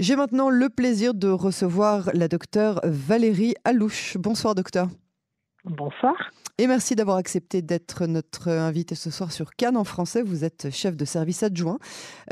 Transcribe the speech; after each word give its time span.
J'ai 0.00 0.16
maintenant 0.16 0.48
le 0.48 0.70
plaisir 0.70 1.12
de 1.12 1.28
recevoir 1.28 2.08
la 2.14 2.26
docteure 2.26 2.80
Valérie 2.84 3.54
Alouche. 3.64 4.16
Bonsoir 4.16 4.54
docteur. 4.54 4.88
Bonsoir. 5.64 6.14
Et 6.56 6.66
merci 6.66 6.94
d'avoir 6.94 7.16
accepté 7.16 7.62
d'être 7.62 8.06
notre 8.06 8.48
invité 8.48 8.94
ce 8.94 9.10
soir 9.10 9.32
sur 9.32 9.54
Cannes 9.54 9.76
en 9.76 9.84
français. 9.84 10.22
Vous 10.22 10.44
êtes 10.44 10.70
chef 10.70 10.94
de 10.96 11.06
service 11.06 11.42
adjoint 11.42 11.78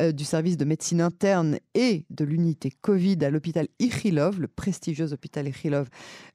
euh, 0.00 0.12
du 0.12 0.24
service 0.24 0.56
de 0.56 0.66
médecine 0.66 1.00
interne 1.00 1.58
et 1.74 2.04
de 2.10 2.24
l'unité 2.24 2.70
Covid 2.82 3.16
à 3.22 3.30
l'hôpital 3.30 3.68
Ichilov, 3.78 4.40
le 4.40 4.48
prestigieux 4.48 5.12
hôpital 5.12 5.48
Ichilov 5.48 5.88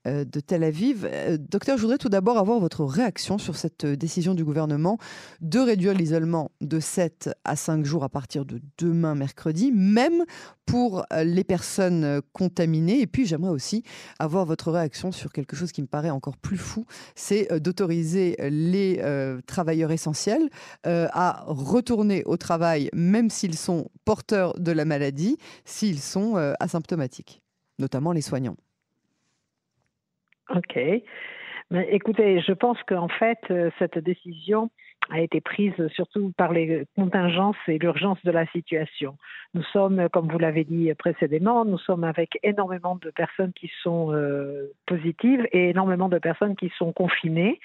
euh, 0.07 0.23
de 0.23 0.39
Tel 0.39 0.63
Aviv. 0.63 1.07
Euh, 1.11 1.37
docteur, 1.39 1.77
je 1.77 1.83
voudrais 1.83 1.99
tout 1.99 2.09
d'abord 2.09 2.37
avoir 2.39 2.59
votre 2.59 2.83
réaction 2.83 3.37
sur 3.37 3.55
cette 3.55 3.85
décision 3.85 4.33
du 4.33 4.43
gouvernement 4.43 4.97
de 5.41 5.59
réduire 5.59 5.93
l'isolement 5.93 6.51
de 6.61 6.79
7 6.79 7.29
à 7.43 7.55
5 7.55 7.85
jours 7.85 8.03
à 8.03 8.09
partir 8.09 8.45
de 8.45 8.59
demain 8.79 9.13
mercredi, 9.13 9.71
même 9.71 10.25
pour 10.65 11.05
les 11.23 11.43
personnes 11.43 12.21
contaminées. 12.31 13.01
Et 13.01 13.07
puis 13.07 13.25
j'aimerais 13.25 13.51
aussi 13.51 13.83
avoir 14.17 14.45
votre 14.45 14.71
réaction 14.71 15.11
sur 15.11 15.31
quelque 15.31 15.55
chose 15.55 15.71
qui 15.71 15.81
me 15.81 15.87
paraît 15.87 16.09
encore 16.09 16.37
plus 16.37 16.57
fou, 16.57 16.82
c'est 17.15 17.47
d'autoriser 17.59 17.73
autoriser 17.83 18.35
les 18.49 18.99
euh, 19.01 19.41
travailleurs 19.47 19.91
essentiels 19.91 20.49
euh, 20.85 21.07
à 21.11 21.43
retourner 21.47 22.23
au 22.25 22.37
travail, 22.37 22.89
même 22.93 23.29
s'ils 23.29 23.55
sont 23.55 23.89
porteurs 24.05 24.53
de 24.59 24.71
la 24.71 24.85
maladie, 24.85 25.37
s'ils 25.65 25.99
sont 25.99 26.37
euh, 26.37 26.53
asymptomatiques, 26.59 27.41
notamment 27.79 28.13
les 28.13 28.21
soignants. 28.21 28.55
Ok. 30.49 30.77
Mais 31.71 31.87
écoutez, 31.91 32.41
je 32.41 32.53
pense 32.53 32.77
qu'en 32.87 33.07
fait, 33.07 33.39
cette 33.79 33.97
décision 33.97 34.69
a 35.09 35.21
été 35.21 35.41
prise 35.41 35.73
surtout 35.89 36.31
par 36.37 36.51
les 36.51 36.85
contingences 36.95 37.57
et 37.67 37.77
l'urgence 37.77 38.17
de 38.23 38.31
la 38.31 38.45
situation. 38.47 39.17
Nous 39.53 39.63
sommes, 39.63 40.09
comme 40.09 40.27
vous 40.27 40.39
l'avez 40.39 40.63
dit 40.63 40.91
précédemment, 40.95 41.65
nous 41.65 41.77
sommes 41.77 42.03
avec 42.03 42.39
énormément 42.43 42.95
de 42.95 43.11
personnes 43.11 43.53
qui 43.53 43.71
sont 43.81 44.11
euh, 44.11 44.71
positives 44.87 45.47
et 45.51 45.69
énormément 45.69 46.09
de 46.09 46.17
personnes 46.17 46.55
qui 46.55 46.71
sont 46.77 46.91
confinées. 46.91 47.59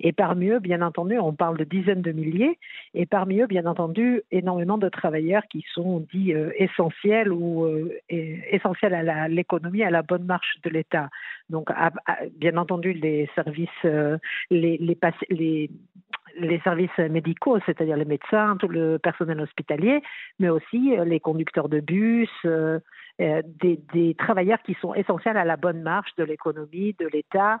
Et 0.00 0.12
parmi 0.12 0.48
eux, 0.48 0.58
bien 0.58 0.82
entendu, 0.82 1.18
on 1.18 1.34
parle 1.34 1.58
de 1.58 1.64
dizaines 1.64 2.02
de 2.02 2.12
milliers, 2.12 2.58
et 2.94 3.06
parmi 3.06 3.40
eux, 3.40 3.46
bien 3.46 3.66
entendu, 3.66 4.22
énormément 4.30 4.78
de 4.78 4.88
travailleurs 4.88 5.42
qui 5.50 5.64
sont 5.72 6.06
dits 6.12 6.32
euh, 6.32 6.50
essentiels 6.56 7.32
ou 7.32 7.64
euh, 7.64 7.90
essentiels 8.08 8.94
à 8.94 9.28
l'économie, 9.28 9.82
à, 9.82 9.90
la 9.90 10.02
bonne 10.02 10.24
marche 10.24 10.56
de 10.62 10.70
l'État. 10.70 11.10
Donc, 11.50 11.68
bien 12.36 12.56
entendu, 12.56 12.94
les 12.94 13.28
services, 13.34 13.68
les, 14.50 14.78
les 14.78 15.70
les 16.36 16.60
services 16.60 16.96
médicaux, 16.98 17.58
c'est-à-dire 17.66 17.96
les 17.96 18.04
médecins, 18.04 18.56
tout 18.58 18.68
le 18.68 18.98
personnel 18.98 19.40
hospitalier, 19.40 20.02
mais 20.38 20.48
aussi 20.48 20.96
euh, 20.96 21.04
les 21.04 21.20
conducteurs 21.20 21.68
de 21.68 21.80
bus, 21.80 22.30
euh, 22.44 22.78
euh, 23.20 23.42
des, 23.44 24.14
travailleurs 24.18 24.62
qui 24.62 24.74
sont 24.80 24.94
essentiels 24.94 25.36
à 25.36 25.44
la 25.44 25.56
bonne 25.56 25.82
marche 25.82 26.14
de 26.16 26.24
l'économie, 26.24 26.94
de 26.98 27.06
l'État. 27.06 27.60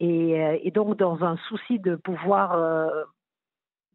Et, 0.00 0.70
donc, 0.74 0.96
dans 0.96 1.22
un 1.22 1.36
souci 1.48 1.78
de 1.78 1.96
pouvoir 1.96 2.58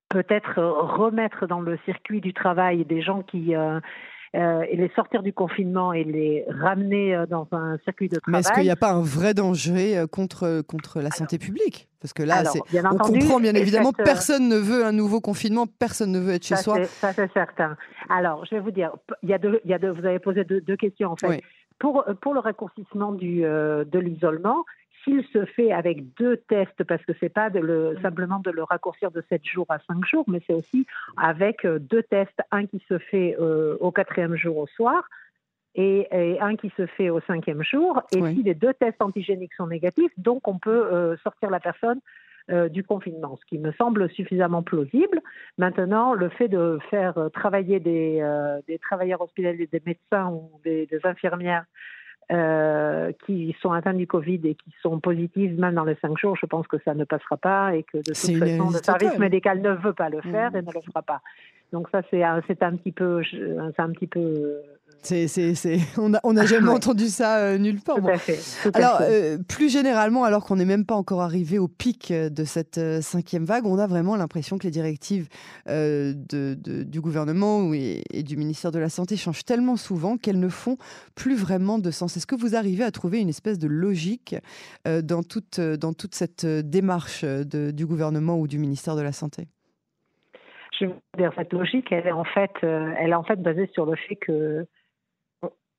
peut-être 0.09 0.61
remettre 0.61 1.48
dans 1.48 1.59
le 1.59 1.80
circuit 1.86 2.22
du 2.22 2.33
travail 2.33 2.86
des 2.86 3.02
gens 3.02 3.23
qui 3.23 3.55
et 4.33 4.75
les 4.75 4.89
sortir 4.95 5.23
du 5.23 5.33
confinement 5.33 5.94
et 5.94 6.03
les 6.03 6.45
ramener 6.50 7.16
euh, 7.16 7.25
dans 7.25 7.47
un 7.52 7.78
circuit 7.83 8.09
de 8.09 8.20
travail. 8.20 8.33
Mais 8.33 8.39
est-ce 8.39 8.53
qu'il 8.53 8.64
n'y 8.64 8.70
a 8.70 8.75
pas 8.75 8.92
un 8.92 9.02
vrai 9.02 9.33
danger 9.33 9.97
euh, 9.97 10.08
contre, 10.08 10.61
contre 10.61 11.02
la 11.02 11.11
santé 11.11 11.38
publique? 11.38 11.88
Parce 12.02 12.14
que 12.14 12.23
là, 12.23 12.44
on 12.92 12.98
comprend 12.98 13.39
bien 13.39 13.55
évidemment, 13.55 13.92
personne 13.92 14.48
ne 14.48 14.58
veut 14.58 14.86
un 14.86 14.92
nouveau 14.92 15.22
confinement, 15.22 15.66
personne 15.67 16.11
ne 16.11 16.20
veut 16.20 16.33
être 16.33 16.45
chez 16.45 16.55
soi. 16.55 16.83
Ça, 16.86 17.14
c'est 17.14 17.31
certain. 17.33 17.75
Alors, 18.09 18.45
je 18.45 18.55
vais 18.55 18.61
vous 18.61 18.72
dire, 18.72 18.92
il 19.23 19.30
y 19.30 19.33
a 19.33 19.38
deux, 19.38 19.59
il 19.66 19.72
y 19.72 19.73
a 19.73 19.80
deux, 19.80 19.92
vous 19.92 20.05
avez 20.05 20.20
posé 20.20 20.44
deux, 20.44 20.75
questions 20.75 21.11
en 21.11 21.16
fait. 21.16 21.42
Pour, 21.80 22.05
pour 22.22 22.33
le 22.33 22.39
raccourcissement 22.39 23.11
du, 23.11 23.42
de 23.42 24.00
l'isolement, 24.00 24.64
s'il 25.08 25.26
se 25.28 25.46
fait 25.46 25.72
avec 25.72 26.14
deux 26.16 26.38
tests, 26.38 26.84
parce 26.84 27.04
que 27.06 27.14
c'est 27.20 27.30
pas 27.30 27.50
de 27.50 27.60
le, 27.60 27.98
simplement 28.02 28.40
de 28.40 28.52
le 28.52 28.64
raccourcir 28.64 29.10
de 29.12 29.23
7 29.30 29.45
jours 29.45 29.66
à 29.70 29.80
5 29.80 30.06
jours, 30.06 30.26
mais 30.28 30.42
c'est 30.45 30.54
aussi 30.54 30.86
avec 31.16 31.66
euh, 31.66 31.80
deux 31.80 32.04
tests, 32.04 32.40
un 32.52 32.66
qui 32.66 32.84
se 32.90 32.98
fait 32.98 33.38
euh, 33.40 33.78
au 33.80 33.92
quatrième 33.92 34.36
jour 34.36 34.58
au 34.58 34.67
soir 34.67 35.08
et, 35.76 36.08
un 36.42 36.56
qui 36.56 36.72
se 36.76 36.88
fait 36.88 37.10
au 37.12 37.22
cinquième 37.22 37.62
jour. 37.64 38.02
Et 38.12 38.22
si 38.34 38.42
les 38.42 38.56
deux 38.56 38.73
tests 38.73 39.02
antigéniques 39.02 39.54
sont 39.54 39.67
négatifs, 39.67 40.12
donc 40.17 40.48
on 40.48 40.58
peut 40.58 40.88
euh, 40.92 41.16
sortir 41.17 41.50
la 41.50 41.60
personne 41.60 42.00
du 42.72 42.82
confinement, 42.82 43.38
ce 43.42 43.46
qui 43.46 43.60
me 43.60 43.73
semble 43.73 44.10
suffisamment 44.12 44.64
plausible. 44.64 45.22
Maintenant, 45.58 46.14
le 46.14 46.30
fait 46.30 46.48
de 46.48 46.80
faire 46.90 47.30
travailler 47.34 47.82
des, 47.82 48.26
des 48.70 48.80
travailleurs 48.80 49.20
hospitaliers, 49.20 49.67
des 49.67 49.82
médecins 49.86 50.30
ou 50.30 50.50
des 50.64 50.88
infirmières 51.04 51.66
euh, 52.32 53.11
qui 53.26 53.55
sont 53.61 53.71
atteints 53.71 53.93
du 53.93 54.05
Covid 54.05 54.42
et 54.43 54.55
qui 54.55 54.73
sont 54.82 54.99
positives 54.99 55.58
même 55.60 55.76
dans 55.76 55.86
les 55.86 55.95
cinq 56.02 56.17
jours, 56.17 56.36
je 56.36 56.45
pense 56.45 56.67
que 56.67 56.77
ça 56.83 56.93
ne 56.93 57.05
passera 57.05 57.38
pas 57.38 57.76
et 57.76 57.83
que 57.83 57.98
de 57.98 58.04
toute 58.04 58.17
façon, 58.17 58.70
le 58.70 58.83
service 58.83 59.17
médical 59.17 59.61
ne 59.61 59.71
veut 59.71 59.93
pas 59.93 60.10
le 60.10 60.21
faire 60.21 60.54
et 60.55 60.61
ne 60.61 60.71
le 60.71 60.82
fera 60.82 61.02
pas. 61.02 61.21
Donc 61.73 61.88
ça, 61.92 62.02
c'est 62.10 62.23
un, 62.23 62.38
un 62.38 62.76
petit 62.78 62.92
peu, 62.92 63.22
c'est 63.23 63.82
un 63.82 63.92
petit 63.92 64.08
peu 64.08 64.61
c'est, 65.02 65.28
c'est, 65.28 65.55
c'est... 65.55 65.80
On 65.98 66.10
n'a 66.10 66.20
on 66.23 66.36
a 66.36 66.45
jamais 66.45 66.70
entendu 66.70 67.08
ça 67.08 67.38
euh, 67.38 67.58
nulle 67.58 67.80
part. 67.82 67.98
alors, 68.73 69.00
euh, 69.02 69.38
plus 69.48 69.70
généralement, 69.70 70.23
alors 70.23 70.45
qu'on 70.45 70.55
n'est 70.55 70.66
même 70.66 70.86
pas 70.86 70.95
encore 70.95 71.22
arrivé 71.22 71.60
au 71.60 71.67
pic 71.67 72.11
de 72.11 72.44
cette 72.44 72.78
euh, 72.78 73.02
cinquième 73.02 73.45
vague, 73.45 73.66
on 73.66 73.78
a 73.78 73.88
vraiment 73.88 74.16
l'impression 74.16 74.58
que 74.58 74.64
les 74.64 74.72
directives 74.72 75.28
de, 75.67 76.14
de, 76.26 76.83
du 76.83 77.02
gouvernement 77.02 77.73
et, 77.73 78.04
du 78.23 78.38
ministère 78.38 78.72
de 78.72 78.80
la 78.80 78.89
Santé 78.89 79.16
changent 79.16 79.45
tellement 79.45 79.76
souvent 79.76 80.17
qu'elles 80.17 80.39
ne 80.39 80.49
font 80.49 80.78
plus 81.16 81.36
vraiment 81.36 81.80
de 81.80 81.92
sens. 81.92 82.17
Est-ce 82.17 82.28
que 82.28 82.36
vous 82.36 82.55
arrivez 82.55 82.84
à 82.84 82.92
trouver 82.92 83.20
une 83.20 83.30
espèce 83.30 83.60
de 83.60 83.67
logique 83.67 84.36
dans, 84.86 85.23
toute, 85.23 85.60
dans 85.60 85.94
toute 85.94 86.16
cette 86.16 86.45
démarche 86.45 87.23
du 87.23 87.86
gouvernement 87.86 88.39
ou 88.39 88.48
du 88.48 88.60
ministère 88.60 88.95
de 88.95 89.02
la 89.02 89.11
Santé? 89.11 89.48
Dire, 91.17 91.32
cette 91.36 91.54
logique, 91.54 91.92
elle 91.92 92.08
est 92.08 92.11
en 92.11 92.23
fait, 92.23 92.52
elle 92.61 93.11
est 93.11 93.15
en 93.15 93.23
fait 93.23 93.42
basée 93.42 93.70
sur 93.73 93.86
le 93.86 93.95
fait 93.95 94.15
que 94.15 94.67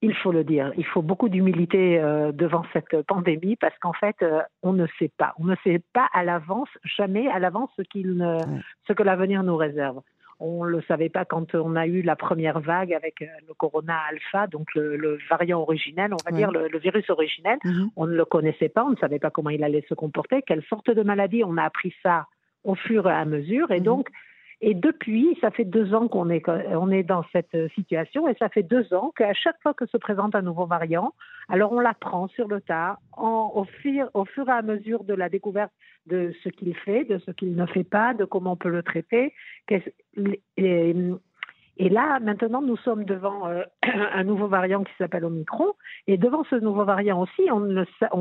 il 0.00 0.14
faut 0.14 0.30
le 0.30 0.44
dire, 0.44 0.72
il 0.76 0.84
faut 0.84 1.02
beaucoup 1.02 1.28
d'humilité 1.28 1.98
euh, 1.98 2.30
devant 2.30 2.64
cette 2.72 3.02
pandémie 3.02 3.56
parce 3.56 3.76
qu'en 3.78 3.92
fait, 3.92 4.16
euh, 4.22 4.42
on 4.62 4.72
ne 4.72 4.86
sait 4.98 5.10
pas. 5.16 5.34
On 5.38 5.44
ne 5.44 5.56
sait 5.64 5.82
pas 5.92 6.08
à 6.12 6.22
l'avance, 6.22 6.68
jamais 6.84 7.28
à 7.28 7.38
l'avance, 7.38 7.70
ce, 7.76 7.82
qu'il 7.82 8.24
ce 8.86 8.92
que 8.92 9.02
l'avenir 9.02 9.42
nous 9.42 9.56
réserve. 9.56 10.00
On 10.40 10.64
ne 10.64 10.70
le 10.70 10.82
savait 10.82 11.08
pas 11.08 11.24
quand 11.24 11.52
on 11.56 11.74
a 11.74 11.88
eu 11.88 12.02
la 12.02 12.14
première 12.14 12.60
vague 12.60 12.92
avec 12.92 13.22
euh, 13.22 13.26
le 13.48 13.54
corona 13.54 13.98
alpha, 14.08 14.46
donc 14.46 14.72
le, 14.76 15.18
variant 15.28 15.60
originel, 15.60 16.12
on 16.12 16.30
va 16.30 16.36
dire 16.36 16.52
le, 16.52 16.78
virus 16.78 17.10
originel. 17.10 17.58
Mm-hmm. 17.64 17.88
On 17.96 18.06
ne 18.06 18.14
le 18.14 18.24
connaissait 18.24 18.68
pas, 18.68 18.84
on 18.84 18.90
ne 18.90 18.96
savait 18.96 19.18
pas 19.18 19.30
comment 19.30 19.50
il 19.50 19.64
allait 19.64 19.84
se 19.88 19.94
comporter, 19.94 20.42
quelle 20.42 20.62
sorte 20.66 20.90
de 20.90 21.02
maladie. 21.02 21.42
On 21.42 21.56
a 21.56 21.64
appris 21.64 21.92
ça 22.04 22.26
au 22.62 22.76
fur 22.76 23.08
et 23.08 23.12
à 23.12 23.24
mesure. 23.24 23.72
Et 23.72 23.80
mm-hmm. 23.80 23.82
donc, 23.82 24.10
et 24.60 24.74
depuis, 24.74 25.38
ça 25.40 25.52
fait 25.52 25.64
deux 25.64 25.94
ans 25.94 26.08
qu'on 26.08 26.30
est, 26.30 27.02
dans 27.04 27.24
cette 27.32 27.56
situation 27.74 28.26
et 28.26 28.34
ça 28.38 28.48
fait 28.48 28.64
deux 28.64 28.92
ans 28.92 29.12
qu'à 29.16 29.32
chaque 29.32 29.60
fois 29.62 29.72
que 29.72 29.86
se 29.86 29.96
présente 29.96 30.34
un 30.34 30.42
nouveau 30.42 30.66
variant, 30.66 31.14
alors 31.48 31.72
on 31.72 31.78
l'apprend 31.78 32.26
sur 32.28 32.48
le 32.48 32.60
tas 32.60 32.98
au, 33.16 33.64
fur, 33.64 34.10
et 34.14 34.50
à 34.50 34.62
mesure 34.62 35.04
de 35.04 35.14
la 35.14 35.28
découverte 35.28 35.72
de 36.06 36.34
ce 36.42 36.48
qu'il 36.48 36.74
fait, 36.74 37.04
de 37.04 37.18
ce 37.18 37.30
qu'il 37.30 37.54
ne 37.54 37.66
fait 37.66 37.84
pas, 37.84 38.14
de 38.14 38.24
comment 38.24 38.52
on 38.52 38.56
peut 38.56 38.68
le 38.68 38.82
traiter. 38.82 39.32
Et, 40.56 41.88
là, 41.90 42.18
maintenant, 42.18 42.60
nous 42.60 42.76
sommes 42.78 43.04
devant 43.04 43.46
euh, 43.46 43.62
un 43.84 44.24
nouveau 44.24 44.48
variant 44.48 44.82
qui 44.82 44.92
s'appelle 44.98 45.24
Omicron. 45.24 45.74
Et 46.08 46.16
devant 46.16 46.42
ce 46.50 46.56
nouveau 46.56 46.84
variant 46.84 47.22
aussi, 47.22 47.48
on 47.52 47.60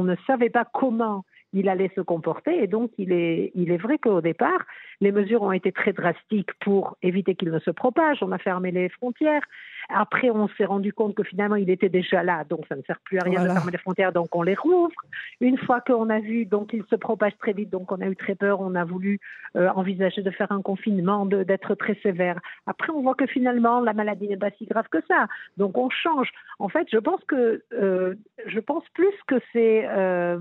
ne 0.04 0.16
savait 0.28 0.52
pas 0.52 0.66
comment 0.72 1.24
il 1.54 1.70
allait 1.70 1.92
se 1.96 2.02
comporter. 2.02 2.64
Et 2.64 2.68
donc, 2.68 2.92
il 2.98 3.12
est, 3.12 3.52
il 3.56 3.72
est 3.72 3.78
vrai 3.78 3.98
qu'au 3.98 4.22
départ, 4.22 4.66
les 5.02 5.12
mesures 5.12 5.44
ont 5.44 5.52
été 5.52 5.72
très 5.72 5.94
drastiques 5.94 6.54
pour 6.60 6.98
éviter 7.02 7.36
qu'il 7.36 7.52
ne 7.52 7.60
se 7.60 7.72
propage. 7.72 8.20
On 8.22 8.32
a 8.32 8.38
fermé 8.38 8.72
les 8.72 8.90
frontières. 8.90 9.44
Après, 9.90 10.30
on 10.30 10.50
s'est 10.50 10.66
rendu 10.66 10.92
compte 10.92 11.16
que 11.16 11.24
finalement, 11.24 11.56
il 11.56 11.70
était 11.70 11.88
déjà 11.90 12.22
là, 12.22 12.44
donc 12.44 12.66
ça 12.68 12.76
ne 12.76 12.82
sert 12.82 13.00
plus 13.02 13.20
à 13.20 13.24
rien 13.24 13.44
de 13.44 13.50
fermer 13.50 13.72
les 13.72 13.78
frontières, 13.78 14.12
donc 14.12 14.36
on 14.36 14.42
les 14.42 14.56
rouvre. 14.56 14.92
Une 15.40 15.58
fois 15.58 15.80
qu'on 15.80 16.10
a 16.10 16.20
vu, 16.20 16.46
donc 16.46 16.74
il 16.74 16.84
se 16.90 16.96
propage 16.96 17.38
très 17.38 17.54
vite, 17.54 17.70
donc 17.70 17.92
on 17.92 18.02
a 18.02 18.08
eu 18.08 18.16
très 18.16 18.36
peur, 18.36 18.60
on 18.60 18.76
a 18.76 18.84
voulu 18.84 19.20
euh, 19.56 19.70
envisager 19.70 20.22
de 20.22 20.32
faire 20.32 20.52
un 20.52 20.62
confinement, 20.62 21.26
d'être 21.26 21.76
très 21.76 21.96
sévère. 22.04 22.40
Après, 22.66 22.92
on 22.92 23.02
voit 23.02 23.16
que 23.16 23.28
finalement, 23.28 23.80
la 23.80 23.94
maladie 23.94 24.28
n'est 24.28 24.38
pas 24.38 24.52
si 24.58 24.66
grave 24.66 24.88
que 24.92 25.00
ça, 25.08 25.28
donc 25.56 25.78
on 25.78 25.90
change. 25.90 26.32
En 26.60 26.68
fait, 26.68 26.88
je 26.92 26.98
pense 26.98 27.24
que, 27.26 27.64
euh, 27.74 28.16
je 28.46 28.60
pense 28.60 28.84
plus 28.94 29.14
que 29.26 29.36
c'est 29.54 29.88
euh, 29.88 30.38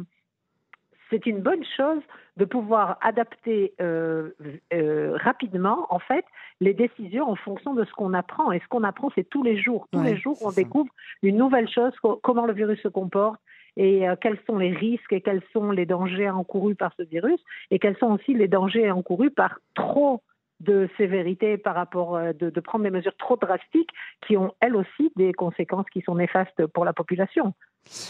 c'est 1.11 1.27
une 1.27 1.41
bonne 1.41 1.65
chose 1.77 2.03
de 2.37 2.45
pouvoir 2.45 2.99
adapter 3.01 3.73
euh, 3.81 4.31
euh, 4.73 5.17
rapidement, 5.17 5.87
en 5.91 5.99
fait, 5.99 6.25
les 6.61 6.75
décisions 6.75 7.31
en 7.31 7.37
fonction 7.37 7.75
de 7.75 7.85
ce 7.85 7.93
qu'on 7.93 8.13
apprend. 8.13 8.53
Et 8.53 8.61
ce 8.61 8.69
qu'on 8.69 8.85
apprend, 8.85 9.11
c'est 9.15 9.29
tous 9.29 9.43
les 9.43 9.61
jours. 9.61 9.89
Tous 9.93 10.03
les 10.03 10.17
jours, 10.17 10.37
on 10.43 10.53
découvre 10.53 10.91
une 11.23 11.37
nouvelle 11.37 11.69
chose, 11.69 11.93
comment 12.23 12.47
le 12.47 12.53
virus 12.53 12.81
se 12.83 12.89
comporte 12.89 13.41
et 13.77 14.09
euh, 14.09 14.17
quels 14.21 14.39
sont 14.47 14.59
les 14.59 14.73
risques 14.73 15.13
et 15.13 15.21
quels 15.21 15.43
sont 15.53 15.71
les 15.71 15.87
dangers 15.87 16.31
encourus 16.31 16.75
par 16.75 16.93
ce 16.97 17.03
virus 17.03 17.39
et 17.71 17.79
quels 17.79 17.97
sont 17.99 18.13
aussi 18.13 18.35
les 18.35 18.49
dangers 18.49 18.91
encourus 18.91 19.31
par 19.31 19.59
trop 19.75 20.23
de 20.61 20.89
sévérité 20.97 21.59
par 21.59 21.75
rapport 21.75 22.19
de, 22.19 22.51
de, 22.51 22.61
prendre 22.61 22.85
des 22.85 22.91
mesures 22.91 23.17
trop 23.17 23.37
drastiques 23.37 23.91
qui 24.27 24.37
ont 24.37 24.55
elles 24.61 24.77
aussi 24.77 25.13
des 25.17 25.33
conséquences 25.33 25.87
qui 25.93 26.01
sont 26.01 26.15
néfastes 26.15 26.67
pour 26.67 26.85
la 26.85 26.93
population. 26.93 27.53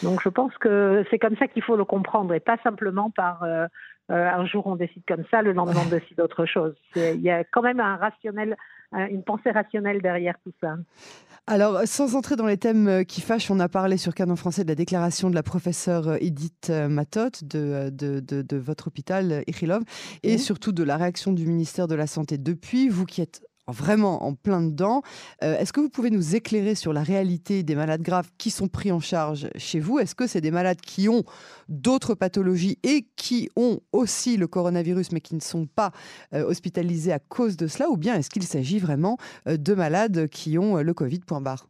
Donc 0.03 0.23
je 0.23 0.29
pense 0.29 0.57
que 0.59 1.05
c'est 1.11 1.19
comme 1.19 1.37
ça 1.37 1.49
qu'il 1.49 1.63
faut 1.63 1.77
le 1.77 1.85
comprendre 1.85 2.33
et 2.35 2.41
pas 2.41 2.57
simplement 2.63 3.11
par 3.11 3.43
euh, 3.43 3.67
un 4.09 4.47
jour 4.47 4.67
on 4.67 4.77
décide 4.77 5.03
comme 5.07 5.25
ça, 5.31 5.43
le 5.43 5.53
lendemain 5.53 5.83
on 5.85 5.91
décide 5.91 6.21
autre 6.21 6.47
chose. 6.47 6.75
Il 6.95 7.21
y 7.21 7.31
a 7.31 7.45
quand 7.45 7.63
même 7.63 7.81
un 7.81 7.97
rationnel, 7.97 8.57
une 8.93 9.23
pensée 9.23 9.51
rationnelle 9.51 10.01
derrière 10.01 10.35
tout 10.45 10.53
ça. 10.61 10.77
Alors, 11.49 11.83
sans 11.85 12.17
entrer 12.17 12.35
dans 12.35 12.47
les 12.47 12.57
thèmes 12.57 12.89
euh, 12.89 13.05
qui 13.05 13.21
fâchent, 13.21 13.53
on 13.53 13.61
a 13.61 13.69
parlé 13.69 13.99
sur 13.99 14.15
Canon 14.15 14.35
français 14.35 14.65
de 14.65 14.69
la 14.69 14.75
déclaration 14.75 15.31
de 15.31 15.37
la 15.37 15.45
professeure 15.45 16.09
euh, 16.09 16.17
Edith 16.21 16.71
Matot 16.71 17.31
de, 17.43 17.89
de, 17.91 18.19
de, 18.21 18.57
votre 18.57 18.89
hôpital, 18.89 19.45
Ichilov, 19.47 19.83
et 20.25 20.39
surtout 20.39 20.73
de 20.73 20.83
la 20.83 20.97
réaction 20.97 21.33
du 21.33 21.47
ministère 21.47 21.87
de 21.87 21.95
la 21.95 22.09
Santé 22.09 22.37
depuis. 22.37 22.89
Vous 22.89 23.05
qui 23.05 23.21
êtes 23.21 23.43
vraiment 23.69 24.25
en 24.25 24.35
plein 24.35 24.63
dedans. 24.63 25.03
Euh, 25.43 25.57
est-ce 25.59 25.73
que 25.73 25.81
vous 25.81 25.89
pouvez 25.89 26.11
nous 26.11 26.37
éclairer 26.37 26.75
sur 26.75 26.93
la 26.93 27.03
réalité 27.03 27.63
des 27.63 27.75
malades 27.75 28.03
graves 28.03 28.31
qui 28.39 28.51
sont 28.51 28.69
pris 28.69 28.93
en 28.93 29.01
charge 29.01 29.49
chez 29.57 29.81
vous? 29.81 29.99
Est-ce 29.99 30.15
que 30.15 30.27
c'est 30.27 30.41
des 30.41 30.51
malades 30.51 30.81
qui 30.81 31.09
ont 31.09 31.23
d'autres 31.69 32.15
pathologies 32.15 32.79
et 32.83 33.07
qui 33.17 33.51
ont 33.57 33.81
aussi 33.93 34.37
le 34.37 34.47
coronavirus 34.47 35.13
mais 35.13 35.21
qui 35.21 35.35
ne 35.35 35.41
sont 35.41 35.67
pas 35.67 35.91
euh, 36.33 36.45
hospitalisés 36.45 37.13
à 37.13 37.19
cause 37.19 37.57
de 37.57 37.67
cela? 37.67 37.89
Ou 37.91 37.97
bien 37.97 38.15
est-ce 38.15 38.31
qu'il 38.31 38.45
s'agit 38.45 38.79
vraiment 38.79 39.17
euh, 39.49 39.57
de 39.57 39.75
malades 39.75 40.29
qui 40.29 40.59
ont 40.59 40.77
le 40.77 40.95
Covid, 40.95 41.21
point 41.21 41.41
barre. 41.41 41.67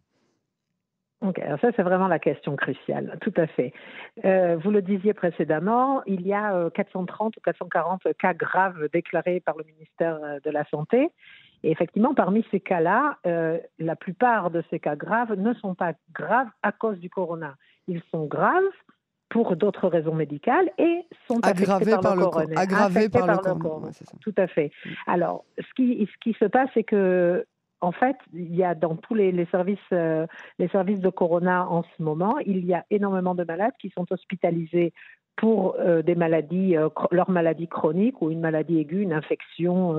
Ça 1.23 1.71
c'est 1.75 1.83
vraiment 1.83 2.09
la 2.09 2.19
question 2.19 2.55
cruciale, 2.57 3.19
tout 3.21 3.33
à 3.37 3.47
fait. 3.47 3.73
vous 4.23 4.71
le 4.71 4.81
disiez 4.81 5.15
précédemment, 5.15 6.03
il 6.05 6.27
y 6.27 6.33
a 6.33 6.71
430 6.71 7.37
ou 7.37 7.41
440 7.41 8.03
cas 8.19 8.35
graves 8.35 8.89
déclarés 8.93 9.41
par 9.41 9.57
le 9.57 9.65
ministère 9.65 10.19
de 10.45 10.51
la 10.51 10.65
Santé 10.67 11.11
et 11.63 11.71
effectivement, 11.71 12.15
parmi 12.15 12.45
ces 12.51 12.61
cas-là, 12.61 13.19
euh, 13.27 13.59
la 13.79 13.97
plupart 13.97 14.51
de 14.51 14.63
ces 14.71 14.79
cas 14.79 14.97
graves 14.97 15.35
ne 15.35 15.55
sont 15.55 15.75
pas 15.75 15.93
graves 16.13 16.49
à 16.63 16.73
cause 16.73 16.99
du 16.99 17.11
corona. 17.11 17.57
Ils 17.89 18.03
sont 18.11 18.27
graves 18.27 18.63
pour 19.29 19.57
d'autres 19.57 19.89
raisons 19.89 20.15
médicales 20.15 20.71
et 20.79 21.05
sont 21.29 21.45
aggravés 21.45 21.97
par, 22.01 22.17
le, 22.17 22.23
corona. 22.23 22.61
Aggravés 22.61 23.09
par, 23.09 23.27
le 23.27 23.59
corona. 23.59 23.91
Tout 24.21 24.35
à 24.37 24.47
fait. 24.47 24.71
Mm. 24.85 24.91
Alors, 25.07 25.45
ce 25.59 25.75
qui, 25.75 26.09
ce 26.11 26.19
qui 26.21 26.37
se 26.39 26.45
passe, 26.45 26.71
c'est 26.75 26.85
que 26.85 27.45
en 27.81 27.93
fait, 27.93 28.17
il 28.33 28.55
y 28.55 28.65
a 28.65 28.75
dans 28.75 28.97
tous 28.97 29.15
les, 29.15 29.47
services, 29.47 29.79
euh, 29.93 30.27
les 30.59 30.69
services 30.69 31.01
de 31.01 31.11
Corona 31.11 31.69
en 31.69 31.83
ce 31.83 32.03
moment, 32.03 32.39
il 32.39 32.65
y 32.65 32.75
a 32.75 32.85
énormément 32.91 33.35
de 33.35 33.45
malades 33.45 33.75
qui 33.79 33.91
sont 33.91 34.07
hospitalisés 34.11 34.93
pour 35.37 35.77
euh, 35.79 36.01
des 36.03 36.15
maladies, 36.15 36.77
euh, 36.77 36.89
leur 37.11 37.31
maladie 37.31 37.69
chronique 37.69 38.23
ou 38.23 38.31
une 38.31 38.41
maladie 38.41 38.79
aiguë, 38.79 39.03
une 39.03 39.13
infection, 39.13 39.95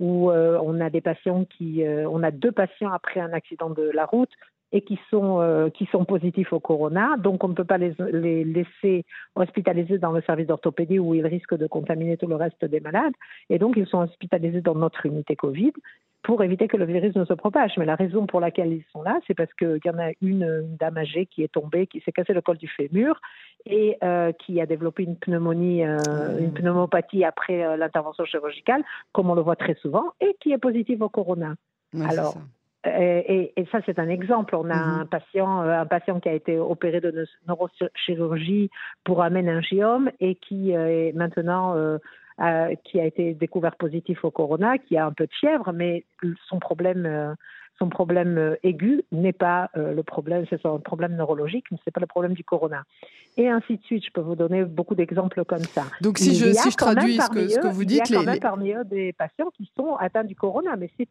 où 0.00 0.30
on 0.30 0.80
a 0.80 0.90
des 0.90 1.00
patients 1.00 1.44
qui, 1.44 1.84
on 1.86 2.22
a 2.22 2.30
deux 2.30 2.52
patients 2.52 2.90
après 2.90 3.20
un 3.20 3.32
accident 3.32 3.70
de 3.70 3.90
la 3.94 4.06
route 4.06 4.30
et 4.72 4.80
qui 4.80 4.98
sont, 5.10 5.70
qui 5.74 5.86
sont 5.86 6.04
positifs 6.04 6.52
au 6.52 6.60
corona. 6.60 7.16
Donc, 7.18 7.44
on 7.44 7.48
ne 7.48 7.54
peut 7.54 7.64
pas 7.64 7.78
les, 7.78 7.94
les 8.10 8.42
laisser 8.44 9.04
hospitaliser 9.34 9.98
dans 9.98 10.12
le 10.12 10.22
service 10.22 10.46
d'orthopédie 10.46 10.98
où 10.98 11.14
ils 11.14 11.26
risquent 11.26 11.58
de 11.58 11.66
contaminer 11.66 12.16
tout 12.16 12.26
le 12.26 12.36
reste 12.36 12.64
des 12.64 12.80
malades. 12.80 13.12
Et 13.50 13.58
donc, 13.58 13.74
ils 13.76 13.86
sont 13.86 13.98
hospitalisés 13.98 14.62
dans 14.62 14.74
notre 14.74 15.04
unité 15.04 15.36
Covid 15.36 15.72
pour 16.22 16.42
éviter 16.42 16.68
que 16.68 16.76
le 16.76 16.84
virus 16.84 17.14
ne 17.16 17.24
se 17.24 17.32
propage. 17.34 17.72
Mais 17.76 17.84
la 17.84 17.96
raison 17.96 18.26
pour 18.26 18.40
laquelle 18.40 18.72
ils 18.72 18.84
sont 18.92 19.02
là, 19.02 19.18
c'est 19.26 19.34
parce 19.34 19.52
qu'il 19.54 19.80
y 19.84 19.90
en 19.90 19.98
a 19.98 20.12
une, 20.20 20.76
dame 20.78 20.98
âgée 20.98 21.26
qui 21.26 21.42
est 21.42 21.52
tombée, 21.52 21.86
qui 21.86 22.00
s'est 22.00 22.12
cassé 22.12 22.32
le 22.32 22.40
col 22.40 22.58
du 22.58 22.68
fémur 22.68 23.20
et 23.66 23.96
euh, 24.02 24.32
qui 24.32 24.60
a 24.60 24.66
développé 24.66 25.02
une 25.04 25.16
pneumonie, 25.16 25.84
euh, 25.84 26.38
une 26.38 26.52
pneumopathie 26.52 27.24
après 27.24 27.64
euh, 27.64 27.76
l'intervention 27.76 28.24
chirurgicale, 28.24 28.82
comme 29.12 29.30
on 29.30 29.34
le 29.34 29.42
voit 29.42 29.56
très 29.56 29.74
souvent, 29.74 30.12
et 30.20 30.36
qui 30.40 30.52
est 30.52 30.58
positive 30.58 31.02
au 31.02 31.08
corona. 31.08 31.54
Alors, 32.08 32.36
et, 32.84 33.52
ça, 33.70 33.78
c'est 33.86 34.00
un 34.00 34.08
exemple. 34.08 34.56
On 34.56 34.68
a 34.68 34.74
mmh 34.74 35.00
un 35.00 35.06
patient, 35.06 35.60
un 35.60 35.86
patient 35.86 36.18
qui 36.18 36.28
a 36.28 36.32
été 36.32 36.58
opéré 36.58 37.00
de 37.00 37.26
neurochirurgie 37.46 38.70
pour 39.04 39.22
un 39.22 39.30
méningiome 39.30 40.10
et 40.18 40.34
qui 40.34 40.72
est 40.72 41.14
maintenant 41.14 41.76
euh, 42.40 42.74
qui 42.84 43.00
a 43.00 43.04
été 43.04 43.34
découvert 43.34 43.76
positif 43.76 44.24
au 44.24 44.30
corona, 44.30 44.78
qui 44.78 44.96
a 44.96 45.06
un 45.06 45.12
peu 45.12 45.26
de 45.26 45.32
fièvre, 45.32 45.72
mais 45.72 46.04
son 46.48 46.58
problème, 46.58 47.04
euh, 47.06 47.34
son 47.78 47.88
problème 47.88 48.38
euh, 48.38 48.54
aigu 48.62 49.02
n'est 49.12 49.32
pas 49.32 49.70
le 49.74 50.02
problème, 50.02 50.44
c'est 50.48 50.60
son 50.60 50.78
problème 50.78 51.16
neurologique, 51.16 51.64
mais 51.70 51.78
c'est 51.84 51.90
pas 51.90 52.00
le 52.00 52.06
problème 52.06 52.34
du 52.34 52.44
corona. 52.44 52.84
Et 53.36 53.48
ainsi 53.48 53.78
de 53.78 53.82
suite. 53.84 54.04
Je 54.04 54.10
peux 54.10 54.20
vous 54.20 54.36
donner 54.36 54.64
beaucoup 54.64 54.94
d'exemples 54.94 55.44
comme 55.44 55.64
ça. 55.64 55.84
Donc 56.00 56.18
si 56.18 56.34
je, 56.34 56.52
si 56.52 56.70
je 56.70 56.76
traduis 56.76 57.18
ce 57.18 57.30
que, 57.30 57.48
ce 57.48 57.58
que, 57.58 57.68
vous 57.68 57.84
dites, 57.84 58.08
il 58.10 58.12
y 58.12 58.16
a 58.16 58.20
quand 58.20 58.26
même 58.26 58.40
parmi 58.40 58.72
eux 58.72 58.84
des 58.84 59.12
patients 59.12 59.50
qui 59.56 59.70
sont 59.76 59.96
atteints 59.96 60.24
du 60.24 60.34
corona, 60.34 60.76
mais 60.76 60.90
c'est 60.98 61.08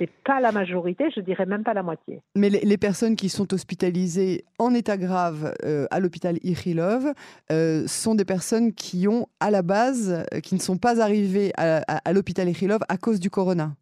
c'est 0.00 0.10
pas 0.24 0.40
la 0.40 0.50
majorité, 0.50 1.10
je 1.14 1.20
dirais 1.20 1.46
même 1.46 1.62
pas 1.62 1.74
la 1.74 1.82
moitié. 1.82 2.22
Mais 2.34 2.48
les, 2.48 2.78
personnes 2.78 3.16
qui 3.16 3.28
sont 3.28 3.52
hospitalisées 3.52 4.44
en 4.58 4.72
état 4.72 4.96
grave 4.96 5.54
euh, 5.64 5.86
à 5.90 6.00
l'hôpital 6.00 6.38
Ichilov 6.42 7.12
euh, 7.52 7.86
sont 7.86 8.14
des 8.14 8.24
personnes 8.24 8.72
qui 8.72 9.06
ont 9.06 9.26
à 9.40 9.50
la 9.50 9.62
base, 9.62 10.24
euh, 10.32 10.40
qui 10.40 10.54
ne 10.54 10.60
sont 10.60 10.78
pas 10.78 11.02
arrivées 11.02 11.52
à, 11.56 12.12
l'hôpital 12.12 12.48
Ichilov 12.48 12.80
à 12.88 12.96
cause 12.96 13.20
du 13.20 13.28
corona. 13.28 13.72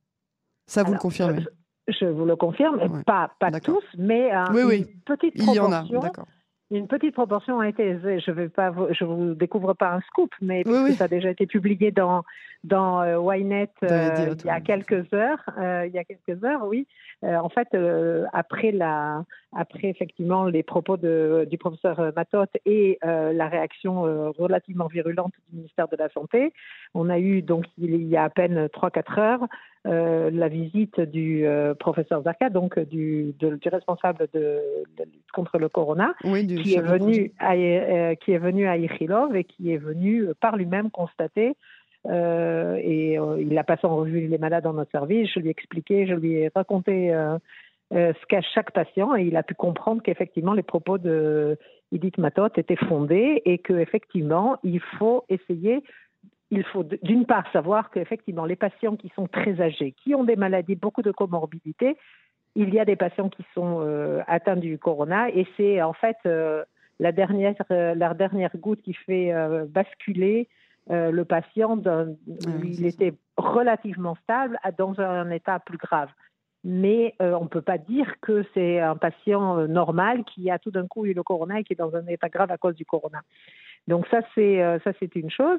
Ça, 0.66 0.82
vous 0.82 0.92
le 0.92 0.98
confirmez 0.98 1.44
je, 1.86 2.04
vous 2.04 2.26
le 2.26 2.36
confirme, 2.36 3.02
pas, 3.04 3.30
pas 3.40 3.50
tous, 3.60 3.82
mais 3.96 4.30
une 4.30 4.84
petite 5.06 5.38
proportion. 5.38 5.52
Il 5.52 5.56
y 5.56 5.58
en 5.58 5.72
a, 5.72 5.86
d'accord 6.02 6.26
une 6.70 6.86
petite 6.86 7.14
proportion 7.14 7.60
a 7.60 7.68
été, 7.68 7.98
je 8.02 8.30
vais 8.30 8.48
pas, 8.48 8.72
je 8.90 9.04
vous 9.04 9.34
découvre 9.34 9.72
pas 9.74 9.92
un 9.92 10.00
scoop, 10.02 10.34
mais 10.42 10.64
ça 10.92 11.04
a 11.04 11.08
déjà 11.08 11.30
été 11.30 11.46
publié 11.46 11.90
dans 11.90 12.24
dans 12.64 13.00
euh, 13.02 13.36
Ynet 13.36 13.70
euh, 13.84 14.34
il 14.40 14.46
y 14.46 14.50
a 14.50 14.60
quelques 14.60 15.12
heures, 15.14 15.42
euh, 15.58 15.86
il 15.86 15.92
y 15.92 15.98
a 15.98 16.04
quelques 16.04 16.42
heures, 16.44 16.64
oui. 16.66 16.86
en 17.22 17.48
fait, 17.48 17.68
après 18.32 18.72
la, 18.72 19.24
après 19.52 19.88
effectivement 19.88 20.44
les 20.46 20.62
propos 20.62 20.96
de, 20.96 21.46
du 21.48 21.56
professeur 21.56 22.12
Matot 22.16 22.46
et 22.66 22.98
la 23.02 23.48
réaction 23.48 24.02
relativement 24.38 24.86
virulente 24.86 25.32
du 25.48 25.58
ministère 25.58 25.88
de 25.88 25.96
la 25.96 26.08
Santé, 26.10 26.52
on 26.94 27.08
a 27.08 27.18
eu 27.18 27.42
donc 27.42 27.64
il 27.78 28.02
y 28.08 28.16
a 28.16 28.24
à 28.24 28.30
peine 28.30 28.66
3-4 28.66 29.20
heures 29.20 29.48
euh, 29.88 30.30
la 30.30 30.48
visite 30.48 31.00
du 31.00 31.46
euh, 31.46 31.74
professeur 31.74 32.22
Zarka, 32.22 32.50
donc 32.50 32.78
du, 32.78 33.34
du 33.38 33.68
responsable 33.68 34.28
de, 34.34 34.60
lutte 34.98 35.30
contre 35.32 35.58
le 35.58 35.70
corona, 35.70 36.14
qui, 36.22 36.74
est 36.74 36.82
venu 36.82 37.32
à, 37.38 37.54
euh, 37.54 38.14
qui 38.16 38.32
est 38.32 38.38
venu 38.38 38.66
à 38.68 38.76
Ichilov 38.76 39.34
et 39.34 39.44
qui 39.44 39.72
est 39.72 39.78
venu 39.78 40.26
par 40.40 40.56
lui-même 40.56 40.90
constater 40.90 41.54
et 42.04 43.18
il 43.38 43.58
a 43.58 43.64
passé 43.64 43.86
en 43.86 43.96
revue 43.96 44.28
les 44.28 44.38
malades 44.38 44.64
dans 44.64 44.72
notre 44.72 44.90
service. 44.90 45.30
Je 45.34 45.40
lui 45.40 45.48
ai 45.48 45.50
expliqué, 45.50 46.06
je 46.06 46.14
lui 46.14 46.34
ai 46.34 46.50
raconté 46.54 47.12
ce 47.92 48.26
qu'a 48.28 48.40
chaque 48.40 48.72
patient 48.72 49.14
et 49.16 49.24
il 49.24 49.36
a 49.36 49.42
pu 49.42 49.54
comprendre 49.54 50.00
qu'effectivement 50.02 50.54
les 50.54 50.62
propos 50.62 50.96
de 50.96 51.58
Edith 51.92 52.16
Matot 52.16 52.48
étaient 52.56 52.76
fondés 52.76 53.42
et 53.44 53.58
qu'effectivement 53.58 54.58
il 54.62 54.80
faut 54.98 55.24
essayer 55.28 55.82
il 56.50 56.64
faut 56.64 56.84
d'une 57.02 57.26
part 57.26 57.50
savoir 57.52 57.90
qu'effectivement, 57.90 58.46
les 58.46 58.56
patients 58.56 58.96
qui 58.96 59.10
sont 59.14 59.26
très 59.26 59.60
âgés, 59.60 59.92
qui 59.92 60.14
ont 60.14 60.24
des 60.24 60.36
maladies, 60.36 60.76
beaucoup 60.76 61.02
de 61.02 61.10
comorbidités, 61.10 61.96
il 62.54 62.74
y 62.74 62.80
a 62.80 62.84
des 62.84 62.96
patients 62.96 63.28
qui 63.28 63.44
sont 63.54 63.80
euh, 63.82 64.22
atteints 64.26 64.56
du 64.56 64.78
corona 64.78 65.30
et 65.30 65.46
c'est 65.56 65.82
en 65.82 65.92
fait 65.92 66.16
euh, 66.26 66.64
la, 66.98 67.12
dernière, 67.12 67.54
euh, 67.70 67.94
la 67.94 68.14
dernière 68.14 68.56
goutte 68.56 68.82
qui 68.82 68.94
fait 68.94 69.32
basculer 69.68 70.48
le 70.90 71.22
patient. 71.24 71.80
Ah 71.86 72.04
il 72.64 72.86
était 72.86 73.12
relativement 73.36 74.16
stable 74.22 74.58
dans 74.78 74.98
un 75.00 75.30
état 75.30 75.58
plus 75.58 75.76
grave. 75.76 76.08
Mais 76.64 77.14
on 77.20 77.42
ne 77.42 77.48
peut 77.48 77.62
pas 77.62 77.76
dire 77.76 78.14
que 78.22 78.44
c'est 78.54 78.80
un 78.80 78.96
patient 78.96 79.68
normal 79.68 80.24
qui 80.24 80.50
a 80.50 80.58
tout 80.58 80.70
d'un 80.70 80.86
coup 80.86 81.04
eu 81.04 81.12
le 81.12 81.22
corona 81.22 81.60
et 81.60 81.64
qui 81.64 81.74
est 81.74 81.76
dans 81.76 81.94
un 81.94 82.06
état 82.06 82.30
grave 82.30 82.50
à 82.50 82.56
cause 82.56 82.74
du 82.74 82.86
corona. 82.86 83.20
Donc 83.88 84.06
ça 84.10 84.20
c'est 84.34 84.62
euh, 84.62 84.78
ça 84.84 84.92
c'est 85.00 85.16
une 85.16 85.30
chose. 85.30 85.58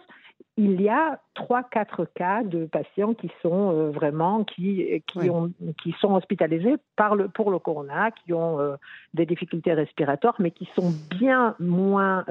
Il 0.55 0.81
y 0.81 0.88
a 0.88 1.19
trois 1.33 1.63
quatre 1.63 2.05
cas 2.05 2.43
de 2.43 2.65
patients 2.65 3.13
qui 3.15 3.31
sont 3.41 3.71
euh, 3.71 3.89
vraiment 3.89 4.43
qui 4.43 5.03
qui 5.07 5.29
ont 5.31 5.51
qui 5.81 5.95
sont 6.00 6.13
hospitalisés 6.13 6.75
par 6.95 7.15
le 7.15 7.27
pour 7.27 7.50
le 7.50 7.57
corona, 7.57 8.12
qui 8.12 8.33
ont 8.33 8.59
euh, 8.59 8.75
des 9.15 9.25
difficultés 9.25 9.74
respiratoires, 9.74 10.36
mais 10.38 10.51
qui 10.51 10.69
sont 10.75 10.93
bien 11.09 11.55
moins 11.59 12.24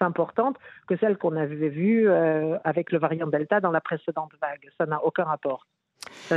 importantes 0.00 0.56
que 0.88 0.96
celles 0.96 1.16
qu'on 1.16 1.36
avait 1.36 1.68
vues 1.68 2.10
avec 2.64 2.90
le 2.90 2.98
variant 2.98 3.28
Delta 3.28 3.60
dans 3.60 3.70
la 3.70 3.80
précédente 3.80 4.32
vague. 4.42 4.68
Ça 4.76 4.86
n'a 4.86 5.02
aucun 5.04 5.24
rapport. 5.24 5.66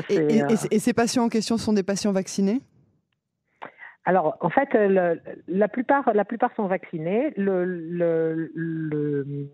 et 0.10 0.80
ces 0.80 0.94
patients 0.94 1.24
en 1.24 1.30
question 1.30 1.58
sont 1.58 1.74
des 1.74 1.84
patients 1.84 2.12
vaccinés? 2.12 2.62
Alors, 4.08 4.38
en 4.40 4.50
fait, 4.50 4.74
la, 4.74 5.68
plupart, 5.68 6.14
la 6.14 6.24
plupart 6.24 6.56
sont 6.56 6.68
vaccinés. 6.68 7.34
Le, 7.36 7.66
le, 7.66 9.50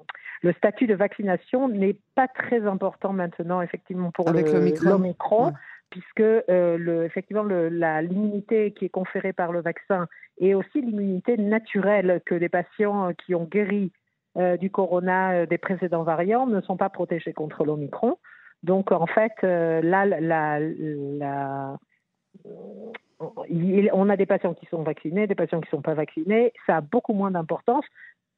statut 0.58 0.86
de 0.86 0.94
vaccination 0.94 1.70
n'est 1.70 1.98
pas 2.14 2.28
très 2.28 2.68
important 2.68 3.14
maintenant, 3.14 3.64
effectivement, 3.64 4.12
pour 4.12 4.30
l'Omicron. 4.30 5.54
Puisque 5.90 6.22
euh, 6.22 7.04
effectivement 7.04 7.44
l'immunité 7.44 8.72
qui 8.74 8.86
est 8.86 8.90
conférée 8.90 9.34
par 9.34 9.52
le 9.52 9.62
vaccin 9.62 10.08
et 10.40 10.56
aussi 10.56 10.82
l'immunité 10.82 11.38
naturelle 11.38 12.22
que 12.26 12.34
les 12.34 12.50
patients 12.50 13.14
qui 13.14 13.36
ont 13.36 13.44
guéri 13.44 13.92
euh, 14.38 14.58
du 14.58 14.72
corona 14.72 15.34
euh, 15.34 15.46
des 15.46 15.60
précédents 15.60 16.02
variants 16.02 16.48
ne 16.48 16.62
sont 16.62 16.78
pas 16.78 16.90
protégés 16.90 17.34
contre 17.34 17.64
l'Omicron. 17.64 18.18
Donc 18.64 18.92
en 18.92 19.06
fait, 19.06 19.34
là, 19.44 20.06
la, 20.06 20.60
on 23.94 24.10
a 24.10 24.18
des 24.18 24.26
patients 24.26 24.54
qui 24.54 24.66
sont 24.68 24.84
vaccinés, 24.84 25.28
des 25.28 25.36
patients 25.36 25.62
qui 25.62 25.68
ne 25.68 25.78
sont 25.78 25.82
pas 25.82 25.94
vaccinés. 25.94 26.54
Ça 26.66 26.78
a 26.78 26.82
beaucoup 26.82 27.14
moins 27.14 27.32
d'importance. 27.32 27.86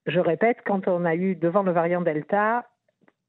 Je 0.06 0.20
répète, 0.20 0.58
quand 0.65 0.88
on 0.88 1.06
a 1.06 1.15
eu 1.15 1.36
devant 1.36 1.63
le 1.63 1.72
variant 1.72 2.01
Delta, 2.01 2.65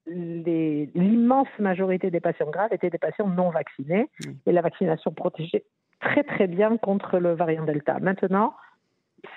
l'immense 0.05 1.47
majorité 1.59 2.11
des 2.11 2.19
patients 2.19 2.49
graves 2.49 2.73
étaient 2.73 2.89
des 2.89 2.97
patients 2.97 3.27
non 3.27 3.49
vaccinés 3.49 4.09
et 4.45 4.51
la 4.51 4.61
vaccination 4.61 5.11
protégeait 5.11 5.65
très 5.99 6.23
très 6.23 6.47
bien 6.47 6.77
contre 6.77 7.19
le 7.19 7.33
variant 7.33 7.65
Delta. 7.65 7.99
Maintenant, 7.99 8.53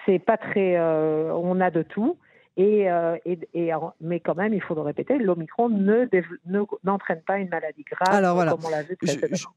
c'est 0.04 0.18
pas 0.18 0.36
très, 0.36 0.76
euh, 0.76 1.32
on 1.34 1.60
a 1.60 1.70
de 1.70 1.82
tout. 1.82 2.18
Et, 2.60 2.90
euh, 2.90 3.16
et, 3.24 3.38
et, 3.54 3.70
mais 4.02 4.20
quand 4.20 4.34
même, 4.34 4.52
il 4.52 4.60
faut 4.60 4.74
le 4.74 4.82
répéter, 4.82 5.16
l'Omicron 5.16 5.70
ne, 5.70 6.06
n'entraîne 6.84 7.22
pas 7.26 7.38
une 7.38 7.48
maladie 7.48 7.86
grave 7.90 8.14
Alors, 8.14 8.34
voilà. 8.34 8.50
comme 8.50 8.66
on 8.66 8.68
l'a 8.68 8.82
vu 8.82 8.98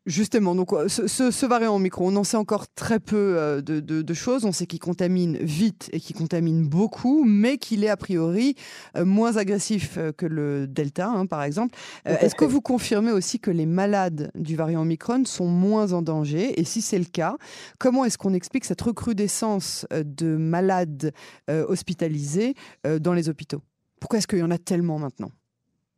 Justement, 0.05 0.55
donc, 0.55 0.69
ce, 0.87 1.07
ce, 1.09 1.45
variant 1.45 1.75
Omicron, 1.75 2.13
on 2.13 2.15
en 2.15 2.23
sait 2.23 2.37
encore 2.37 2.65
très 2.73 3.01
peu 3.01 3.35
euh, 3.37 3.61
de, 3.61 3.81
de, 3.81 4.13
choses. 4.13 4.45
On 4.45 4.53
sait 4.53 4.67
qu'il 4.67 4.79
contamine 4.79 5.35
vite 5.35 5.89
et 5.91 5.99
qu'il 5.99 6.15
contamine 6.15 6.65
beaucoup, 6.65 7.25
mais 7.25 7.57
qu'il 7.57 7.83
est 7.83 7.89
a 7.89 7.97
priori 7.97 8.55
euh, 8.95 9.03
moins 9.03 9.35
agressif 9.35 9.99
que 10.15 10.25
le 10.25 10.65
Delta, 10.65 11.09
hein, 11.09 11.25
par 11.25 11.43
exemple. 11.43 11.75
est-ce 12.05 12.35
que 12.35 12.45
vous 12.45 12.61
confirmez 12.61 13.11
aussi 13.11 13.37
que 13.37 13.51
les 13.51 13.65
malades 13.65 14.31
du 14.33 14.55
variant 14.55 14.83
Omicron 14.83 15.25
sont 15.25 15.47
moins 15.47 15.91
en 15.91 16.03
danger? 16.03 16.57
Et 16.57 16.63
si 16.63 16.81
c'est 16.81 16.99
le 16.99 17.05
cas, 17.05 17.35
comment 17.79 18.05
est-ce 18.05 18.17
qu'on 18.17 18.33
explique 18.33 18.63
cette 18.63 18.81
recrudescence 18.81 19.85
de 19.91 20.37
malades 20.37 21.11
hospitalisés 21.49 22.53
euh, 22.92 22.92
dans 22.99 23.13
les 23.13 23.29
hôpitaux. 23.29 23.61
Pourquoi 23.99 24.19
est-ce 24.19 24.27
qu'il 24.27 24.39
y 24.39 24.43
en 24.43 24.51
a 24.51 24.57
tellement 24.57 24.99
maintenant? 24.99 25.29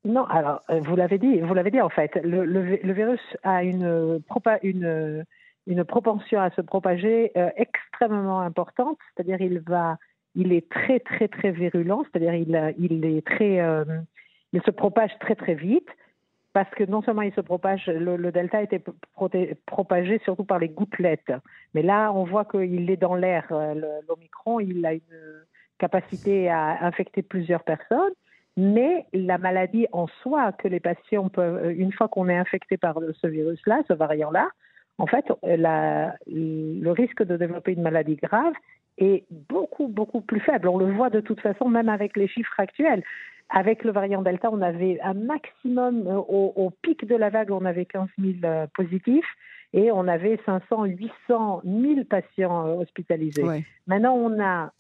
Non, 0.06 0.26
alors 0.26 0.62
euh, 0.70 0.80
vous 0.82 0.96
l'avez 0.96 1.18
dit, 1.18 1.42
vous 1.42 1.54
l'avez 1.56 1.72
dit 1.72 1.82
en 1.82 1.90
fait, 1.90 2.16
le, 2.24 2.94
virus 2.94 3.20
a 3.42 3.64
une, 3.64 4.24
une, 5.66 5.84
propension 5.84 6.40
à 6.40 6.52
se 6.52 6.62
propager 6.62 7.32
euh, 7.36 7.50
extrêmement 7.58 8.42
importante, 8.42 9.00
c'est-à-dire 9.16 9.42
il 9.42 9.64
il 10.36 10.54
est 10.54 10.70
très 10.70 11.00
très 11.00 11.28
très 11.28 11.52
virulent, 11.52 12.04
c'est-à-dire 12.04 12.36
il, 12.36 12.76
il 12.78 13.24
il 14.54 14.62
se 14.62 14.72
propage 14.72 15.12
très 15.20 15.36
très 15.36 15.56
vite. 15.56 15.90
Parce 16.54 16.70
que 16.70 16.86
non 16.86 17.02
seulement 17.02 17.24
il 17.24 17.34
se 17.34 17.42
propage, 17.42 17.88
le, 17.88 18.16
le 18.16 18.32
delta 18.32 18.62
était 18.62 18.82
propagé 19.66 20.22
surtout 20.24 20.46
par 20.46 20.58
les 20.60 20.70
gouttelettes, 20.70 21.34
mais 21.74 21.82
là 21.82 22.14
on 22.14 22.24
voit 22.24 22.46
qu'il 22.46 22.90
est 22.90 22.96
dans 22.96 23.16
l'air, 23.16 23.52
l'omicron, 24.08 24.62
il 24.62 24.86
a 24.86 24.94
une 24.94 25.02
capacité 25.78 26.50
à 26.50 26.86
infecter 26.86 27.22
plusieurs 27.22 27.64
personnes, 27.64 28.14
mais 28.58 29.06
la 29.14 29.38
maladie 29.38 29.88
en 29.92 30.08
soi 30.22 30.54
que 30.54 30.68
les 30.68 30.80
patients 30.80 31.30
peuvent, 31.30 31.72
une 31.72 31.92
fois 31.92 32.08
qu'on 32.08 32.30
est 32.30 32.38
infecté 32.38 32.78
par 32.78 32.98
ce 33.22 33.28
virus-là, 33.28 33.82
ce 33.88 33.94
variant-là, 33.94 34.50
en 34.98 35.08
fait, 35.08 35.26
la, 35.44 36.16
le 36.28 36.90
risque 36.92 37.24
de 37.24 37.36
développer 37.36 37.74
une 37.74 37.82
maladie 37.82 38.16
grave 38.16 38.54
est 38.98 39.26
beaucoup, 39.30 39.88
beaucoup 39.88 40.22
plus 40.22 40.40
faible. 40.40 40.70
On 40.70 40.78
le 40.78 40.92
voit 40.92 41.10
de 41.10 41.20
toute 41.20 41.42
façon, 41.42 41.68
même 41.68 41.90
avec 41.90 42.16
les 42.16 42.28
chiffres 42.28 42.58
actuels. 42.58 43.04
Avec 43.50 43.84
le 43.84 43.92
variant 43.92 44.22
Delta, 44.22 44.50
on 44.52 44.62
avait 44.62 45.00
un 45.02 45.14
maximum, 45.14 46.08
euh, 46.08 46.16
au, 46.16 46.72
pic 46.82 47.06
de 47.06 47.16
la 47.16 47.30
vague, 47.30 47.52
on 47.52 47.66
avait 47.66 47.86
15 47.86 48.08
000 48.18 48.34
euh, 48.44 48.66
positifs 48.74 49.28
et 49.74 49.92
on 49.92 50.08
avait 50.08 50.40
500, 50.46 50.86
800, 50.86 51.62
1000 51.64 52.06
patients 52.06 52.66
euh, 52.66 52.82
hospitalisés. 52.82 53.64
Maintenant, 53.86 54.16
on 54.16 54.42
a 54.42 54.72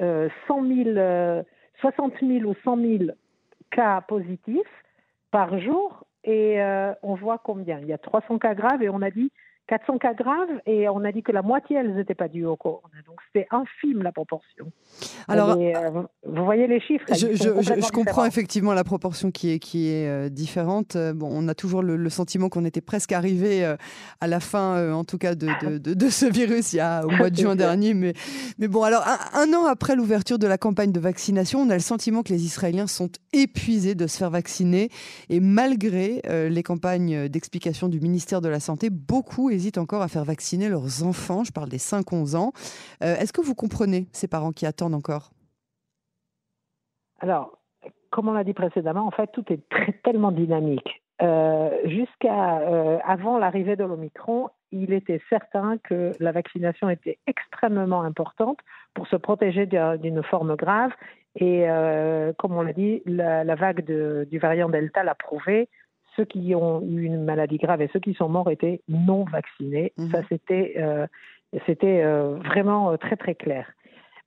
100 0.00 0.66
000, 0.66 1.44
60 1.80 2.12
000 2.20 2.44
ou 2.44 2.54
100 2.64 2.76
000 2.76 3.04
cas 3.70 4.00
positifs 4.00 4.84
par 5.30 5.58
jour 5.60 6.04
et 6.24 6.60
euh, 6.60 6.92
on 7.02 7.14
voit 7.14 7.38
combien? 7.38 7.78
Il 7.80 7.86
y 7.86 7.92
a 7.92 7.98
300 7.98 8.38
cas 8.38 8.54
graves 8.54 8.82
et 8.82 8.88
on 8.88 9.02
a 9.02 9.10
dit 9.10 9.30
400 9.70 9.98
cas 9.98 10.14
graves 10.14 10.60
et 10.66 10.88
on 10.88 11.04
a 11.04 11.12
dit 11.12 11.22
que 11.22 11.30
la 11.30 11.42
moitié, 11.42 11.76
elles 11.76 11.94
n'étaient 11.94 12.16
pas 12.16 12.26
dues 12.26 12.44
au 12.44 12.56
corona. 12.56 12.88
Donc 13.06 13.20
c'est 13.32 13.46
infime 13.52 14.02
la 14.02 14.10
proportion. 14.10 14.72
Alors, 15.28 15.50
euh, 15.50 16.02
vous 16.26 16.44
voyez 16.44 16.66
les 16.66 16.80
chiffres. 16.80 17.04
Je, 17.10 17.36
je, 17.36 17.92
comprends 17.92 18.24
effectivement 18.24 18.74
la 18.74 18.82
proportion 18.82 19.30
qui 19.30 19.52
est, 19.52 19.58
qui 19.60 19.88
est 19.88 20.08
euh, 20.08 20.28
différente. 20.28 20.96
Euh, 20.96 21.12
bon, 21.12 21.28
on 21.30 21.46
a 21.46 21.54
toujours 21.54 21.82
le, 21.82 22.10
sentiment 22.10 22.48
qu'on 22.48 22.64
était 22.64 22.80
presque 22.80 23.12
arrivé 23.12 23.64
à 24.20 24.26
la 24.26 24.40
fin, 24.40 24.92
en 24.92 25.04
tout 25.04 25.18
cas, 25.18 25.36
de, 25.36 25.78
de, 25.78 25.94
de, 25.94 26.08
ce 26.08 26.26
virus 26.26 26.72
il 26.72 26.76
y 26.76 26.80
a, 26.80 27.06
au 27.06 27.10
mois 27.16 27.30
de 27.30 27.36
juin 27.36 27.54
dernier. 27.54 27.94
Mais, 27.94 28.14
mais 28.58 28.66
bon, 28.66 28.82
alors 28.82 29.04
un, 29.34 29.52
an 29.52 29.66
après 29.66 29.94
l'ouverture 29.94 30.40
de 30.40 30.48
la 30.48 30.58
campagne 30.58 30.90
de 30.90 30.98
vaccination, 30.98 31.60
on 31.60 31.70
a 31.70 31.74
le 31.74 31.80
sentiment 31.80 32.24
que 32.24 32.32
les 32.32 32.44
Israéliens 32.44 32.88
sont 32.88 33.10
épuisés 33.32 33.94
de 33.94 34.08
se 34.08 34.18
faire 34.18 34.30
vacciner. 34.30 34.88
Et 35.28 35.38
malgré 35.38 36.20
les 36.28 36.62
campagnes 36.64 37.28
d'explication 37.28 37.88
du 37.88 38.00
ministère 38.00 38.40
de 38.40 38.48
la 38.48 38.58
Santé, 38.58 38.90
beaucoup 38.90 39.50
hésitent 39.60 39.78
encore 39.78 40.00
à 40.02 40.08
faire 40.08 40.24
vacciner 40.24 40.68
leurs 40.68 41.04
enfants. 41.04 41.44
Je 41.44 41.52
parle 41.52 41.68
des 41.68 41.78
5-11 41.78 42.36
ans. 42.36 42.52
Euh, 43.02 43.16
est-ce 43.16 43.32
que 43.32 43.42
vous 43.42 43.54
comprenez 43.54 44.06
ces 44.12 44.26
parents 44.26 44.52
qui 44.52 44.64
attendent 44.66 44.94
encore? 44.94 45.30
Alors, 47.20 47.58
comme 48.10 48.28
on 48.28 48.32
l'a 48.32 48.44
dit 48.44 48.54
précédemment, 48.54 49.06
en 49.06 49.10
fait, 49.10 49.30
tout 49.32 49.44
est 49.52 49.60
tellement 50.02 50.32
dynamique. 50.32 51.02
Euh, 51.22 51.70
jusqu'à 51.84 52.60
euh, 52.60 52.98
avant 53.04 53.38
l'arrivée 53.38 53.76
de 53.76 53.84
l'Omicron, 53.84 54.48
il 54.72 54.94
était 54.94 55.20
certain 55.28 55.76
que 55.76 56.12
la 56.18 56.32
vaccination 56.32 56.88
était 56.88 57.18
extrêmement 57.26 58.02
importante 58.02 58.58
pour 58.94 59.06
se 59.08 59.16
protéger 59.16 59.66
d'une 59.66 60.22
forme 60.22 60.56
grave. 60.56 60.92
Et 61.36 61.66
comme 62.38 62.56
on 62.56 62.62
l'a 62.62 62.72
dit, 62.72 63.02
la, 63.06 63.54
vague 63.54 63.84
du 63.84 64.38
variant 64.38 64.68
Delta 64.68 65.04
l'a 65.04 65.14
prouvé 65.14 65.68
ceux 66.20 66.26
qui 66.26 66.54
ont 66.54 66.82
eu 66.82 67.04
une 67.04 67.24
maladie 67.24 67.56
grave 67.56 67.80
et 67.80 67.88
ceux 67.92 68.00
qui 68.00 68.14
sont 68.14 68.28
morts 68.28 68.50
étaient 68.50 68.82
non 68.88 69.24
vaccinés. 69.24 69.92
Mhm. 69.96 70.10
Ça, 70.10 70.20
c'était 70.28 70.74
euh, 70.76 71.06
c'était 71.66 72.02
euh, 72.02 72.36
vraiment 72.44 72.92
euh, 72.92 72.96
très 72.96 73.16
très 73.16 73.34
clair. 73.34 73.66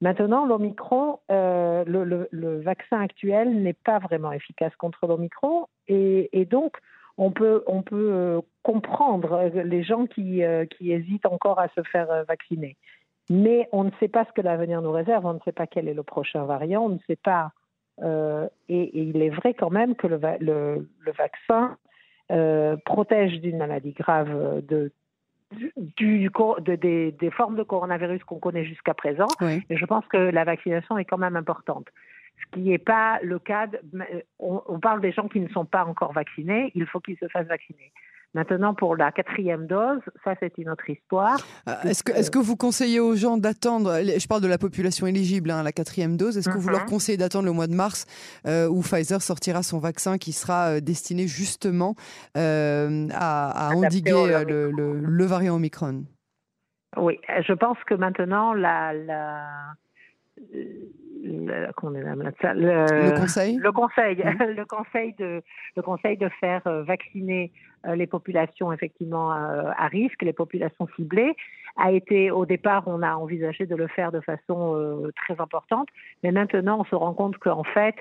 Maintenant, 0.01 0.45
l'Omicron, 0.45 1.19
le, 1.29 2.27
le, 2.29 2.62
vaccin 2.62 3.00
actuel 3.00 3.62
n'est 3.62 3.77
pas 3.85 4.00
vraiment 4.00 4.33
efficace 4.33 4.75
contre 4.75 5.07
l'Omicron 5.07 5.67
et, 5.88 6.29
et, 6.38 6.43
donc 6.43 6.75
on 7.17 7.31
peut, 7.31 7.63
on 7.67 7.83
peut 7.83 8.41
comprendre 8.63 9.50
les 9.53 9.81
gens 9.81 10.05
qui, 10.05 10.41
qui 10.71 10.91
hésitent 10.91 11.25
encore 11.25 11.57
à 11.57 11.69
se 11.69 11.83
faire 11.83 12.25
vacciner. 12.27 12.75
Mais 13.29 13.69
on 13.71 13.85
ne 13.85 13.91
sait 14.01 14.09
pas 14.09 14.25
ce 14.25 14.33
que 14.33 14.41
l'avenir 14.41 14.81
nous 14.81 14.91
réserve, 14.91 15.25
on 15.25 15.35
ne 15.35 15.39
sait 15.45 15.53
pas 15.53 15.67
quel 15.67 15.88
est 15.88 15.93
le 15.93 16.03
prochain 16.03 16.43
variant, 16.43 16.83
on 16.83 16.89
ne 16.89 17.00
sait 17.07 17.15
pas 17.15 17.53
euh, 18.01 18.47
et, 18.69 19.00
il 19.00 19.21
est 19.21 19.29
vrai 19.29 19.53
quand 19.53 19.69
même 19.69 19.95
que 19.95 20.07
le, 20.07 20.19
le, 20.39 21.12
vaccin 21.12 21.77
protège 22.85 23.41
d'une 23.41 23.57
maladie 23.57 23.93
grave 23.93 24.61
de, 24.65 24.91
du, 25.77 26.27
de, 26.27 26.75
des, 26.75 27.11
des, 27.11 27.31
formes 27.31 27.55
de 27.55 27.63
coronavirus 27.63 28.23
qu'on 28.23 28.39
connaît 28.39 28.65
jusqu'à 28.65 28.93
présent. 28.93 29.27
Et 29.69 29.77
je 29.77 29.85
pense 29.85 30.05
que 30.07 30.17
la 30.17 30.43
vaccination 30.43 30.97
est 30.97 31.05
quand 31.05 31.17
même 31.17 31.35
importante. 31.35 31.87
Ce 32.41 32.55
qui 32.55 32.69
n'est 32.69 32.77
pas 32.77 33.19
le 33.21 33.39
cas. 33.39 33.67
on, 34.39 34.61
on, 34.67 34.79
parle 34.79 35.01
des 35.01 35.11
gens 35.11 35.27
qui 35.27 35.39
ne 35.39 35.49
sont 35.49 35.65
pas 35.65 35.85
encore 35.85 36.13
vaccinés. 36.13 36.71
Il 36.75 36.85
faut 36.85 36.99
qu'ils 36.99 37.17
se 37.17 37.27
fassent 37.27 37.47
vacciner. 37.47 37.91
Maintenant, 38.33 38.73
pour 38.73 38.95
la 38.95 39.11
quatrième 39.11 39.67
dose, 39.67 40.01
ça 40.23 40.33
c'est 40.39 40.57
une 40.57 40.69
autre 40.69 40.89
histoire. 40.89 41.37
Euh, 41.67 41.73
est-ce 41.83 42.03
que, 42.03 42.11
est 42.11 42.31
que, 42.31 42.39
vous 42.39 42.55
conseillez 42.55 42.99
aux 42.99 43.15
gens 43.15 43.37
d'attendre, 43.37 43.93
je 44.01 44.27
parle 44.27 44.41
de 44.41 44.47
la 44.47 44.57
population 44.57 45.05
éligible 45.05 45.51
à 45.51 45.59
hein, 45.59 45.63
la 45.63 45.71
quatrième 45.71 46.17
dose, 46.17 46.37
est-ce 46.37 46.49
que 46.49 46.57
vous 46.57 46.69
leur 46.69 46.81
mhm. 46.81 46.89
conseillez 46.89 47.17
d'attendre 47.17 47.45
le 47.45 47.51
mois 47.51 47.67
de 47.67 47.75
mars 47.75 48.05
euh, 48.47 48.67
où 48.67 48.81
Pfizer 48.81 49.21
sortira 49.21 49.61
son 49.61 49.77
vaccin 49.77 50.17
qui 50.17 50.31
sera 50.31 50.69
euh, 50.69 50.79
destiné 50.79 51.27
justement 51.27 51.95
à, 52.35 53.69
endiguer 53.75 54.43
le, 54.47 54.71
le, 54.71 55.25
variant 55.25 55.55
Omicron? 55.55 56.05
Oui, 56.97 57.19
je 57.27 57.53
pense 57.53 57.77
que 57.85 57.93
maintenant 57.93 58.53
la, 58.53 58.93
la 58.93 59.45
le, 62.53 63.09
le, 63.09 63.19
conseil. 63.19 63.57
le 63.57 63.71
conseil. 63.71 64.15
Le 64.55 64.65
conseil 64.65 65.13
de 65.17 65.41
le 65.75 65.81
conseil 65.81 66.17
de 66.17 66.29
faire 66.39 66.61
euh, 66.67 66.83
vacciner 66.83 67.51
euh, 67.85 67.95
les 67.95 68.07
populations 68.07 68.71
effectivement 68.73 69.31
euh, 69.33 69.71
à 69.77 69.87
risque 69.87 70.21
les 70.21 70.33
populations 70.33 70.87
ciblées 70.95 71.33
a 71.77 71.91
été 71.91 72.31
au 72.31 72.45
départ 72.45 72.83
on 72.87 73.01
a 73.01 73.15
envisagé 73.15 73.65
de 73.65 73.75
le 73.75 73.87
faire 73.87 74.11
de 74.11 74.19
façon 74.19 75.11
très 75.15 75.39
importante. 75.39 75.87
Mais 76.23 76.31
maintenant 76.31 76.81
on 76.81 76.85
se 76.85 76.95
rend 76.95 77.13
compte 77.13 77.37
qu'en 77.37 77.63
fait 77.63 77.95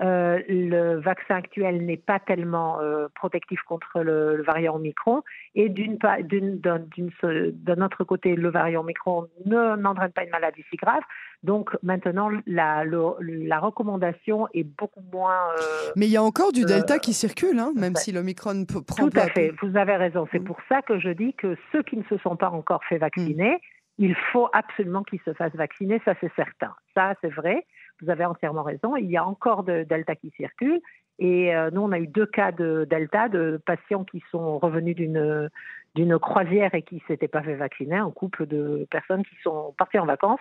euh, 0.00 0.38
le 0.48 1.00
vaccin 1.00 1.36
actuel 1.36 1.84
n'est 1.84 1.96
pas 1.96 2.20
tellement 2.20 2.80
euh, 2.80 3.08
protectif 3.14 3.60
contre 3.62 4.00
le, 4.00 4.42
variant 4.42 4.76
Omicron. 4.76 5.22
Et 5.56 5.68
d'un 5.68 7.82
autre 7.82 8.04
côté, 8.04 8.36
le 8.36 8.48
variant 8.48 8.82
Omicron 8.82 9.28
n'entraîne 9.44 10.12
pas 10.12 10.24
une 10.24 10.30
maladie 10.30 10.64
si 10.70 10.76
grave. 10.76 11.02
Donc 11.42 11.76
maintenant, 11.82 12.30
la, 12.46 12.84
la 12.84 13.58
recommandation 13.58 14.48
est 14.54 14.64
beaucoup 14.64 15.02
moins. 15.12 15.50
Euh, 15.58 15.90
Mais 15.96 16.06
il 16.06 16.12
y 16.12 16.16
a 16.16 16.22
encore 16.22 16.52
du 16.52 16.64
Delta 16.64 16.98
qui 16.98 17.12
circule, 17.12 17.58
hein, 17.58 17.72
même 17.76 17.96
si 17.96 18.12
l'Omicron 18.12 18.64
prend 18.64 19.08
Tout 19.08 19.18
à 19.18 19.28
fait, 19.28 19.52
vous 19.62 19.76
avez 19.76 19.96
raison. 19.96 20.26
C'est 20.32 20.40
mm. 20.40 20.44
pour 20.44 20.58
ça 20.68 20.82
que 20.82 20.98
je 20.98 21.10
dis 21.10 21.34
que 21.34 21.56
ceux 21.72 21.82
qui 21.82 21.96
ne 21.96 22.04
se 22.04 22.18
sont 22.18 22.36
pas 22.36 22.50
encore 22.50 22.84
fait 22.84 22.98
vacciner, 22.98 23.60
il 23.98 24.14
faut 24.32 24.48
absolument 24.52 25.02
qu'ils 25.02 25.20
se 25.20 25.32
fassent 25.34 25.54
vacciner, 25.54 26.00
ça 26.04 26.14
c'est 26.20 26.32
certain. 26.34 26.74
Ça 26.94 27.14
c'est 27.20 27.30
vrai, 27.30 27.66
vous 28.00 28.10
avez 28.10 28.24
entièrement 28.24 28.62
raison. 28.62 28.96
Il 28.96 29.10
y 29.10 29.16
a 29.16 29.24
encore 29.24 29.64
de 29.64 29.84
Delta 29.84 30.14
qui 30.14 30.30
circulent. 30.36 30.80
Et 31.20 31.54
euh, 31.54 31.70
nous, 31.72 31.80
on 31.80 31.90
a 31.90 31.98
eu 31.98 32.06
deux 32.06 32.26
cas 32.26 32.52
de 32.52 32.86
Delta, 32.88 33.28
de 33.28 33.60
patients 33.66 34.04
qui 34.04 34.22
sont 34.30 34.58
revenus 34.58 34.94
d'une 34.94 35.50
d'une 35.94 36.18
croisière 36.18 36.74
et 36.74 36.82
qui 36.82 37.02
s'étaient 37.08 37.28
pas 37.28 37.42
fait 37.42 37.56
vacciner, 37.56 37.96
un 37.96 38.10
couple 38.12 38.46
de 38.46 38.86
personnes 38.90 39.24
qui 39.24 39.34
sont 39.42 39.74
parties 39.76 39.98
en 39.98 40.06
vacances 40.06 40.38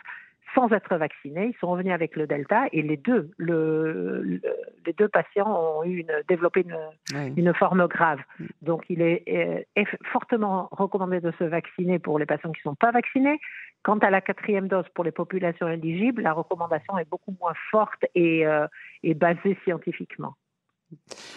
sans 0.55 0.71
être 0.71 0.95
vaccinés. 0.95 1.51
Ils 1.53 1.59
sont 1.59 1.67
revenus 1.67 1.93
avec 1.93 2.15
le 2.15 2.27
Delta 2.27 2.65
et 2.71 2.81
les 2.81 2.97
deux, 2.97 3.31
le, 3.37 4.39
les 4.85 4.93
deux 4.93 5.07
patients 5.07 5.49
ont 5.49 5.83
eu 5.83 5.97
une, 5.99 6.23
développé 6.27 6.61
une, 6.61 7.33
une 7.37 7.53
forme 7.53 7.87
grave. 7.87 8.19
Mm. 8.39 8.45
Donc, 8.61 8.85
il 8.89 9.01
est, 9.01 9.23
est, 9.27 9.87
fortement 10.11 10.69
recommandé 10.71 11.19
de 11.19 11.31
se 11.39 11.43
vacciner 11.43 11.99
pour 11.99 12.19
les 12.19 12.25
patients 12.25 12.51
qui 12.51 12.61
ne 12.65 12.71
sont 12.71 12.75
pas 12.75 12.91
vaccinés. 12.91 13.39
Quant 13.83 13.99
à 13.99 14.09
la 14.09 14.21
quatrième 14.21 14.67
dose 14.67 14.85
pour 14.93 15.03
les 15.03 15.11
populations 15.11 15.67
éligibles, 15.67 16.23
la 16.23 16.33
recommandation 16.33 16.97
est 16.97 17.09
beaucoup 17.09 17.35
moins 17.39 17.53
forte 17.71 18.05
et, 18.15 18.45
euh, 18.45 18.67
et 19.03 19.13
basée 19.13 19.57
scientifiquement. 19.63 20.33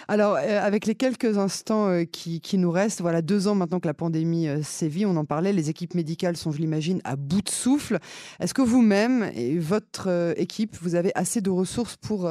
Alors, 0.08 0.36
euh, 0.36 0.60
avec 0.60 0.86
les 0.86 0.94
quelques 0.94 1.38
instants 1.38 1.88
euh, 1.88 2.04
qui, 2.04 2.58
nous 2.58 2.70
restent, 2.70 3.00
voilà 3.00 3.22
deux 3.22 3.48
ans 3.48 3.54
maintenant 3.54 3.80
que 3.80 3.86
la 3.86 3.94
pandémie 3.94 4.48
euh, 4.48 4.62
sévit, 4.62 5.06
on 5.06 5.16
en 5.16 5.24
parlait, 5.24 5.52
les 5.52 5.70
équipes 5.70 5.94
médicales 5.94 6.36
sont, 6.36 6.52
je 6.52 6.58
l'imagine, 6.58 7.00
à 7.04 7.16
bout 7.16 7.42
de 7.42 7.48
souffle. 7.48 7.98
Est-ce 8.40 8.54
que 8.54 8.62
vous-même 8.62 9.30
et 9.34 9.58
votre 9.58 10.34
équipe, 10.36 10.76
vous 10.80 10.94
avez 10.94 11.12
assez 11.14 11.40
de 11.40 11.50
ressources 11.50 11.96
pour 11.96 12.30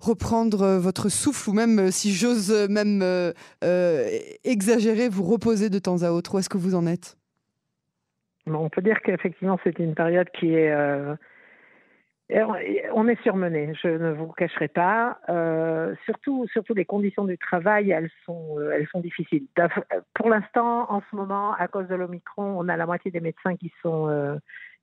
reprendre 0.00 0.78
votre 0.78 1.08
souffle 1.08 1.50
ou 1.50 1.52
même, 1.52 1.90
si 1.90 2.12
j'ose 2.12 2.52
même 2.68 3.04
exagérer, 4.44 5.08
vous 5.08 5.24
reposer 5.24 5.70
de 5.70 5.78
temps 5.78 6.02
à 6.02 6.10
autre? 6.10 6.34
Où 6.34 6.38
est-ce 6.38 6.48
que 6.48 6.58
vous 6.58 6.74
en 6.74 6.86
êtes? 6.86 7.16
On 8.46 8.68
peut 8.68 8.82
dire 8.82 9.00
qu'effectivement, 9.02 9.58
c'est 9.62 9.78
une 9.78 9.94
période 9.94 10.28
qui 10.38 10.54
est 10.54 10.72
on 12.94 13.08
est 13.08 13.20
surmené, 13.22 13.72
je 13.82 13.88
ne 13.88 14.12
vous 14.12 14.28
cacherai 14.28 14.68
pas. 14.68 15.18
Euh, 15.28 15.94
surtout, 16.04 16.46
surtout 16.52 16.74
les 16.74 16.84
conditions 16.84 17.24
du 17.24 17.38
travail, 17.38 17.90
elles 17.90 18.10
sont, 18.24 18.56
euh, 18.58 18.84
difficiles. 18.96 19.46
Pour 20.14 20.28
l'instant, 20.28 20.90
en 20.90 21.02
ce 21.10 21.16
moment, 21.16 21.54
à 21.54 21.68
cause 21.68 21.88
de 21.88 21.94
l'Omicron, 21.94 22.56
on 22.58 22.68
a 22.68 22.76
la 22.76 22.86
moitié 22.86 23.10
des 23.10 23.20
médecins 23.20 23.56
qui 23.56 23.72
sont, 23.82 24.08
euh, 24.08 24.36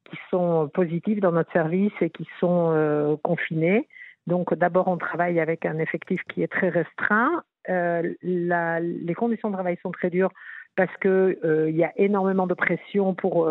qui 0.05 0.17
sont 0.29 0.69
positifs 0.73 1.19
dans 1.19 1.31
notre 1.31 1.51
service 1.51 1.93
et 2.01 2.09
qui 2.09 2.27
sont 2.39 3.19
confinés. 3.23 3.87
Donc, 4.25 4.53
d'abord, 4.53 4.87
on 4.87 4.97
travaille 4.97 5.39
avec 5.39 5.65
un 5.65 5.79
effectif 5.79 6.21
qui 6.29 6.43
est 6.43 6.51
très 6.51 6.69
restreint. 6.69 7.43
les 7.67 9.13
conditions 9.15 9.49
de 9.49 9.53
travail 9.53 9.77
sont 9.81 9.91
très 9.91 10.09
dures 10.09 10.31
parce 10.75 10.95
qu'il 10.97 11.37
il 11.43 11.75
y 11.75 11.83
a 11.83 11.91
énormément 11.97 12.47
de 12.47 12.53
pression 12.53 13.13
pour 13.13 13.49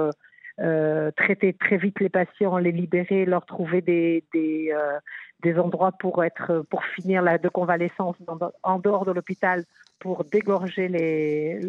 euh, 0.60 1.10
traiter 1.12 1.52
très 1.52 1.76
vite 1.76 2.00
les 2.00 2.08
patients, 2.08 2.58
les 2.58 2.72
libérer, 2.72 3.24
leur 3.26 3.44
trouver 3.46 3.80
des, 3.80 4.24
des, 4.32 4.72
euh, 4.72 5.60
endroits 5.60 5.92
pour, 5.92 6.24
être, 6.24 6.64
pour 6.70 6.84
finir 6.84 7.22
la 7.22 7.38
de 7.38 7.48
convalescence 7.48 8.16
en 8.62 8.78
dehors 8.80 9.04
de 9.04 9.12
l'hôpital 9.12 9.64
pour 9.98 10.24
dégorger 10.24 10.88
les, 10.88 11.60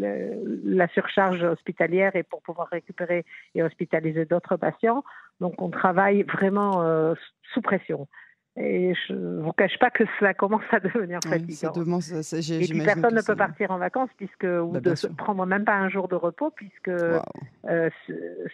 la 0.63 0.87
surcharge 0.89 1.43
hospitalière 1.43 2.15
et 2.15 2.23
pour 2.23 2.41
pouvoir 2.41 2.67
récupérer 2.67 3.25
et 3.55 3.63
hospitaliser 3.63 4.25
d'autres 4.25 4.57
patients. 4.57 5.03
Donc 5.39 5.61
on 5.61 5.69
travaille 5.69 6.23
vraiment 6.23 6.81
euh, 6.81 7.13
sous 7.53 7.61
pression. 7.61 8.07
Et 8.59 8.93
je 9.07 9.13
ne 9.13 9.41
vous 9.41 9.51
cache 9.51 9.77
pas 9.79 9.91
que 9.91 10.03
ça 10.19 10.33
commence 10.33 10.63
à 10.71 10.79
devenir 10.79 11.19
fatigant. 11.23 11.73
et 11.73 12.67
puis 12.67 12.81
personne 12.81 13.13
ne 13.13 13.21
peut 13.21 13.35
partir 13.35 13.69
en 13.69 13.77
vacances 13.77 14.09
puisque 14.17 14.45
ou 14.45 14.71
bah, 14.71 14.79
de 14.79 14.95
se 14.95 15.05
prendre 15.05 15.45
même 15.45 15.63
pas 15.63 15.75
un 15.75 15.89
jour 15.89 16.07
de 16.07 16.15
repos 16.15 16.51
puisque 16.55 16.87
euh, 16.89 17.19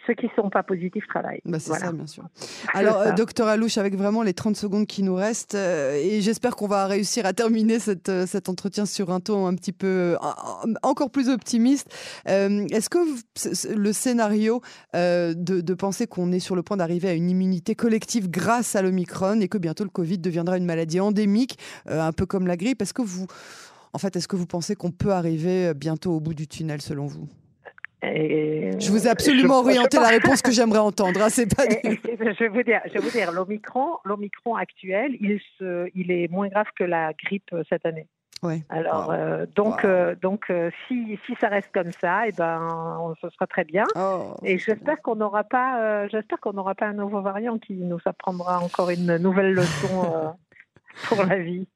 ceux 0.06 0.12
qui 0.12 0.26
ne 0.26 0.30
sont 0.36 0.50
pas 0.50 0.62
positifs 0.62 1.06
travaillent. 1.06 1.40
Bah, 1.46 1.58
c'est 1.58 1.72
ça, 1.72 1.90
bien 1.90 2.06
sûr. 2.06 2.24
Alors, 2.74 3.00
euh, 3.00 3.12
docteur 3.12 3.48
Alouche, 3.48 3.78
avec 3.78 3.94
vraiment 3.94 4.22
les 4.22 4.34
30 4.34 4.56
secondes 4.56 4.86
qui 4.86 5.02
nous 5.02 5.14
restent, 5.14 5.54
euh, 5.54 5.94
et 5.94 6.20
j'espère 6.20 6.54
qu'on 6.54 6.68
va 6.68 6.86
réussir 6.86 7.24
à 7.24 7.32
terminer 7.32 7.78
cette, 7.78 8.10
cet 8.26 8.50
entretien 8.50 8.84
sur 8.84 9.10
un 9.10 9.20
ton 9.20 9.46
un 9.46 9.54
petit 9.54 9.72
peu 9.72 10.16
encore 10.82 11.10
plus 11.10 11.30
optimiste. 11.30 11.94
Est-ce 12.26 12.90
que 12.90 12.98
le 13.74 13.92
scénario 13.92 14.60
de, 14.92 15.34
de 15.34 15.74
penser 15.74 16.06
qu'on 16.06 16.30
est 16.32 16.40
sur 16.40 16.56
le 16.56 16.62
point 16.62 16.76
d'arriver 16.76 17.08
à 17.08 17.14
une 17.14 17.30
immunité 17.30 17.74
collective 17.74 18.30
grâce 18.30 18.76
à 18.76 18.82
l'Omicron 18.82 19.40
et 19.40 19.48
que 19.48 19.56
bientôt 19.56 19.84
le 19.84 19.93
Covid 19.94 20.18
deviendra 20.18 20.58
une 20.58 20.66
maladie 20.66 21.00
endémique, 21.00 21.58
euh, 21.88 22.00
un 22.00 22.12
peu 22.12 22.26
comme 22.26 22.46
la 22.46 22.56
grippe. 22.58 22.82
Est-ce 22.82 22.92
que 22.92 23.02
vous, 23.02 23.26
en 23.94 23.98
fait, 23.98 24.14
est-ce 24.16 24.28
que 24.28 24.36
vous 24.36 24.46
pensez 24.46 24.74
qu'on 24.74 24.90
peut 24.90 25.12
arriver 25.12 25.68
euh, 25.68 25.74
bientôt 25.74 26.12
au 26.12 26.20
bout 26.20 26.34
du 26.34 26.46
tunnel, 26.46 26.82
selon 26.82 27.06
vous? 27.06 27.28
Je 28.02 28.90
vous 28.90 29.06
ai 29.06 29.10
absolument 29.10 29.60
orienté 29.60 29.96
la 29.96 30.08
réponse 30.08 30.42
que 30.42 30.52
j'aimerais 30.52 30.78
entendre. 30.78 31.22
Hein, 31.22 31.30
c'est 31.30 31.46
pas. 31.46 31.64
je 31.84 32.38
vais 32.38 32.48
vous 32.48 32.62
dire, 32.62 32.80
je 32.86 32.92
vais 32.92 33.00
vous 33.00 33.10
dire, 33.10 33.32
l'omicron, 33.32 33.96
l'omicron 34.04 34.56
actuel, 34.56 35.16
il, 35.20 35.40
se, 35.58 35.88
il 35.94 36.10
est 36.10 36.28
moins 36.30 36.48
grave 36.48 36.66
que 36.78 36.84
la 36.84 37.12
grippe 37.12 37.52
euh, 37.52 37.62
cette 37.68 37.86
année. 37.86 38.06
Alors 38.68 39.10
euh, 39.10 39.46
donc 39.54 39.84
euh, 39.84 40.14
donc 40.20 40.50
euh, 40.50 40.70
si, 40.86 41.18
si 41.26 41.34
ça 41.40 41.48
reste 41.48 41.70
comme 41.72 41.92
ça, 41.92 42.26
et 42.26 42.30
eh 42.30 42.32
ben 42.32 43.14
ce 43.20 43.28
sera 43.30 43.46
très 43.46 43.64
bien. 43.64 43.84
Oh, 43.96 44.34
et 44.42 44.58
j'espère 44.58 45.00
qu'on 45.02 45.16
n'aura 45.16 45.44
pas 45.44 46.06
j'espère 46.08 46.40
qu'on 46.40 46.52
n'aura 46.52 46.74
pas 46.74 46.86
un 46.86 46.94
nouveau 46.94 47.20
variant 47.20 47.58
qui 47.58 47.74
nous 47.74 47.98
apprendra 48.04 48.60
encore 48.60 48.90
une 48.90 49.16
nouvelle 49.16 49.52
leçon. 49.52 50.34
pour 51.08 51.24
la 51.24 51.40
vie. 51.40 51.66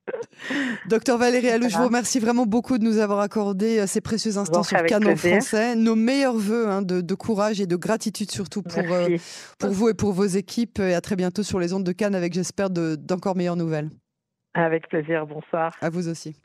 Docteur 0.87 1.19
Valérie 1.19 1.49
Alou, 1.49 1.69
je 1.69 1.77
vous 1.77 1.87
remercie 1.87 2.21
vraiment 2.21 2.47
beaucoup 2.47 2.79
de 2.79 2.85
nous 2.85 2.99
avoir 2.99 3.19
accordé 3.19 3.85
ces 3.89 4.01
précieux 4.01 4.39
instants 4.39 4.63
sur 4.63 4.81
Canon 4.85 5.17
français. 5.17 5.75
Nos 5.75 5.97
meilleurs 5.97 6.37
voeux 6.37 6.69
hein, 6.69 6.83
de, 6.83 7.15
courage 7.17 7.61
et 7.61 7.67
de 7.67 7.75
gratitude 7.75 8.31
surtout 8.31 8.63
pour, 8.63 8.85
pour 9.59 9.71
vous 9.71 9.89
et 9.89 9.95
pour 9.95 10.13
vos 10.13 10.25
équipes. 10.25 10.79
Et 10.79 10.95
à 10.95 11.01
très 11.01 11.17
bientôt 11.17 11.43
sur 11.43 11.59
les 11.59 11.75
ondes 11.75 11.83
de 11.83 11.91
Cannes 11.91 12.15
avec, 12.15 12.33
j'espère, 12.33 12.71
d'encore 12.71 13.35
meilleures 13.35 13.57
nouvelles. 13.57 13.91
Avec 14.55 14.89
plaisir. 14.89 15.27
Bonsoir. 15.27 15.77
À 15.81 15.91
vous 15.91 16.09
aussi. 16.09 16.37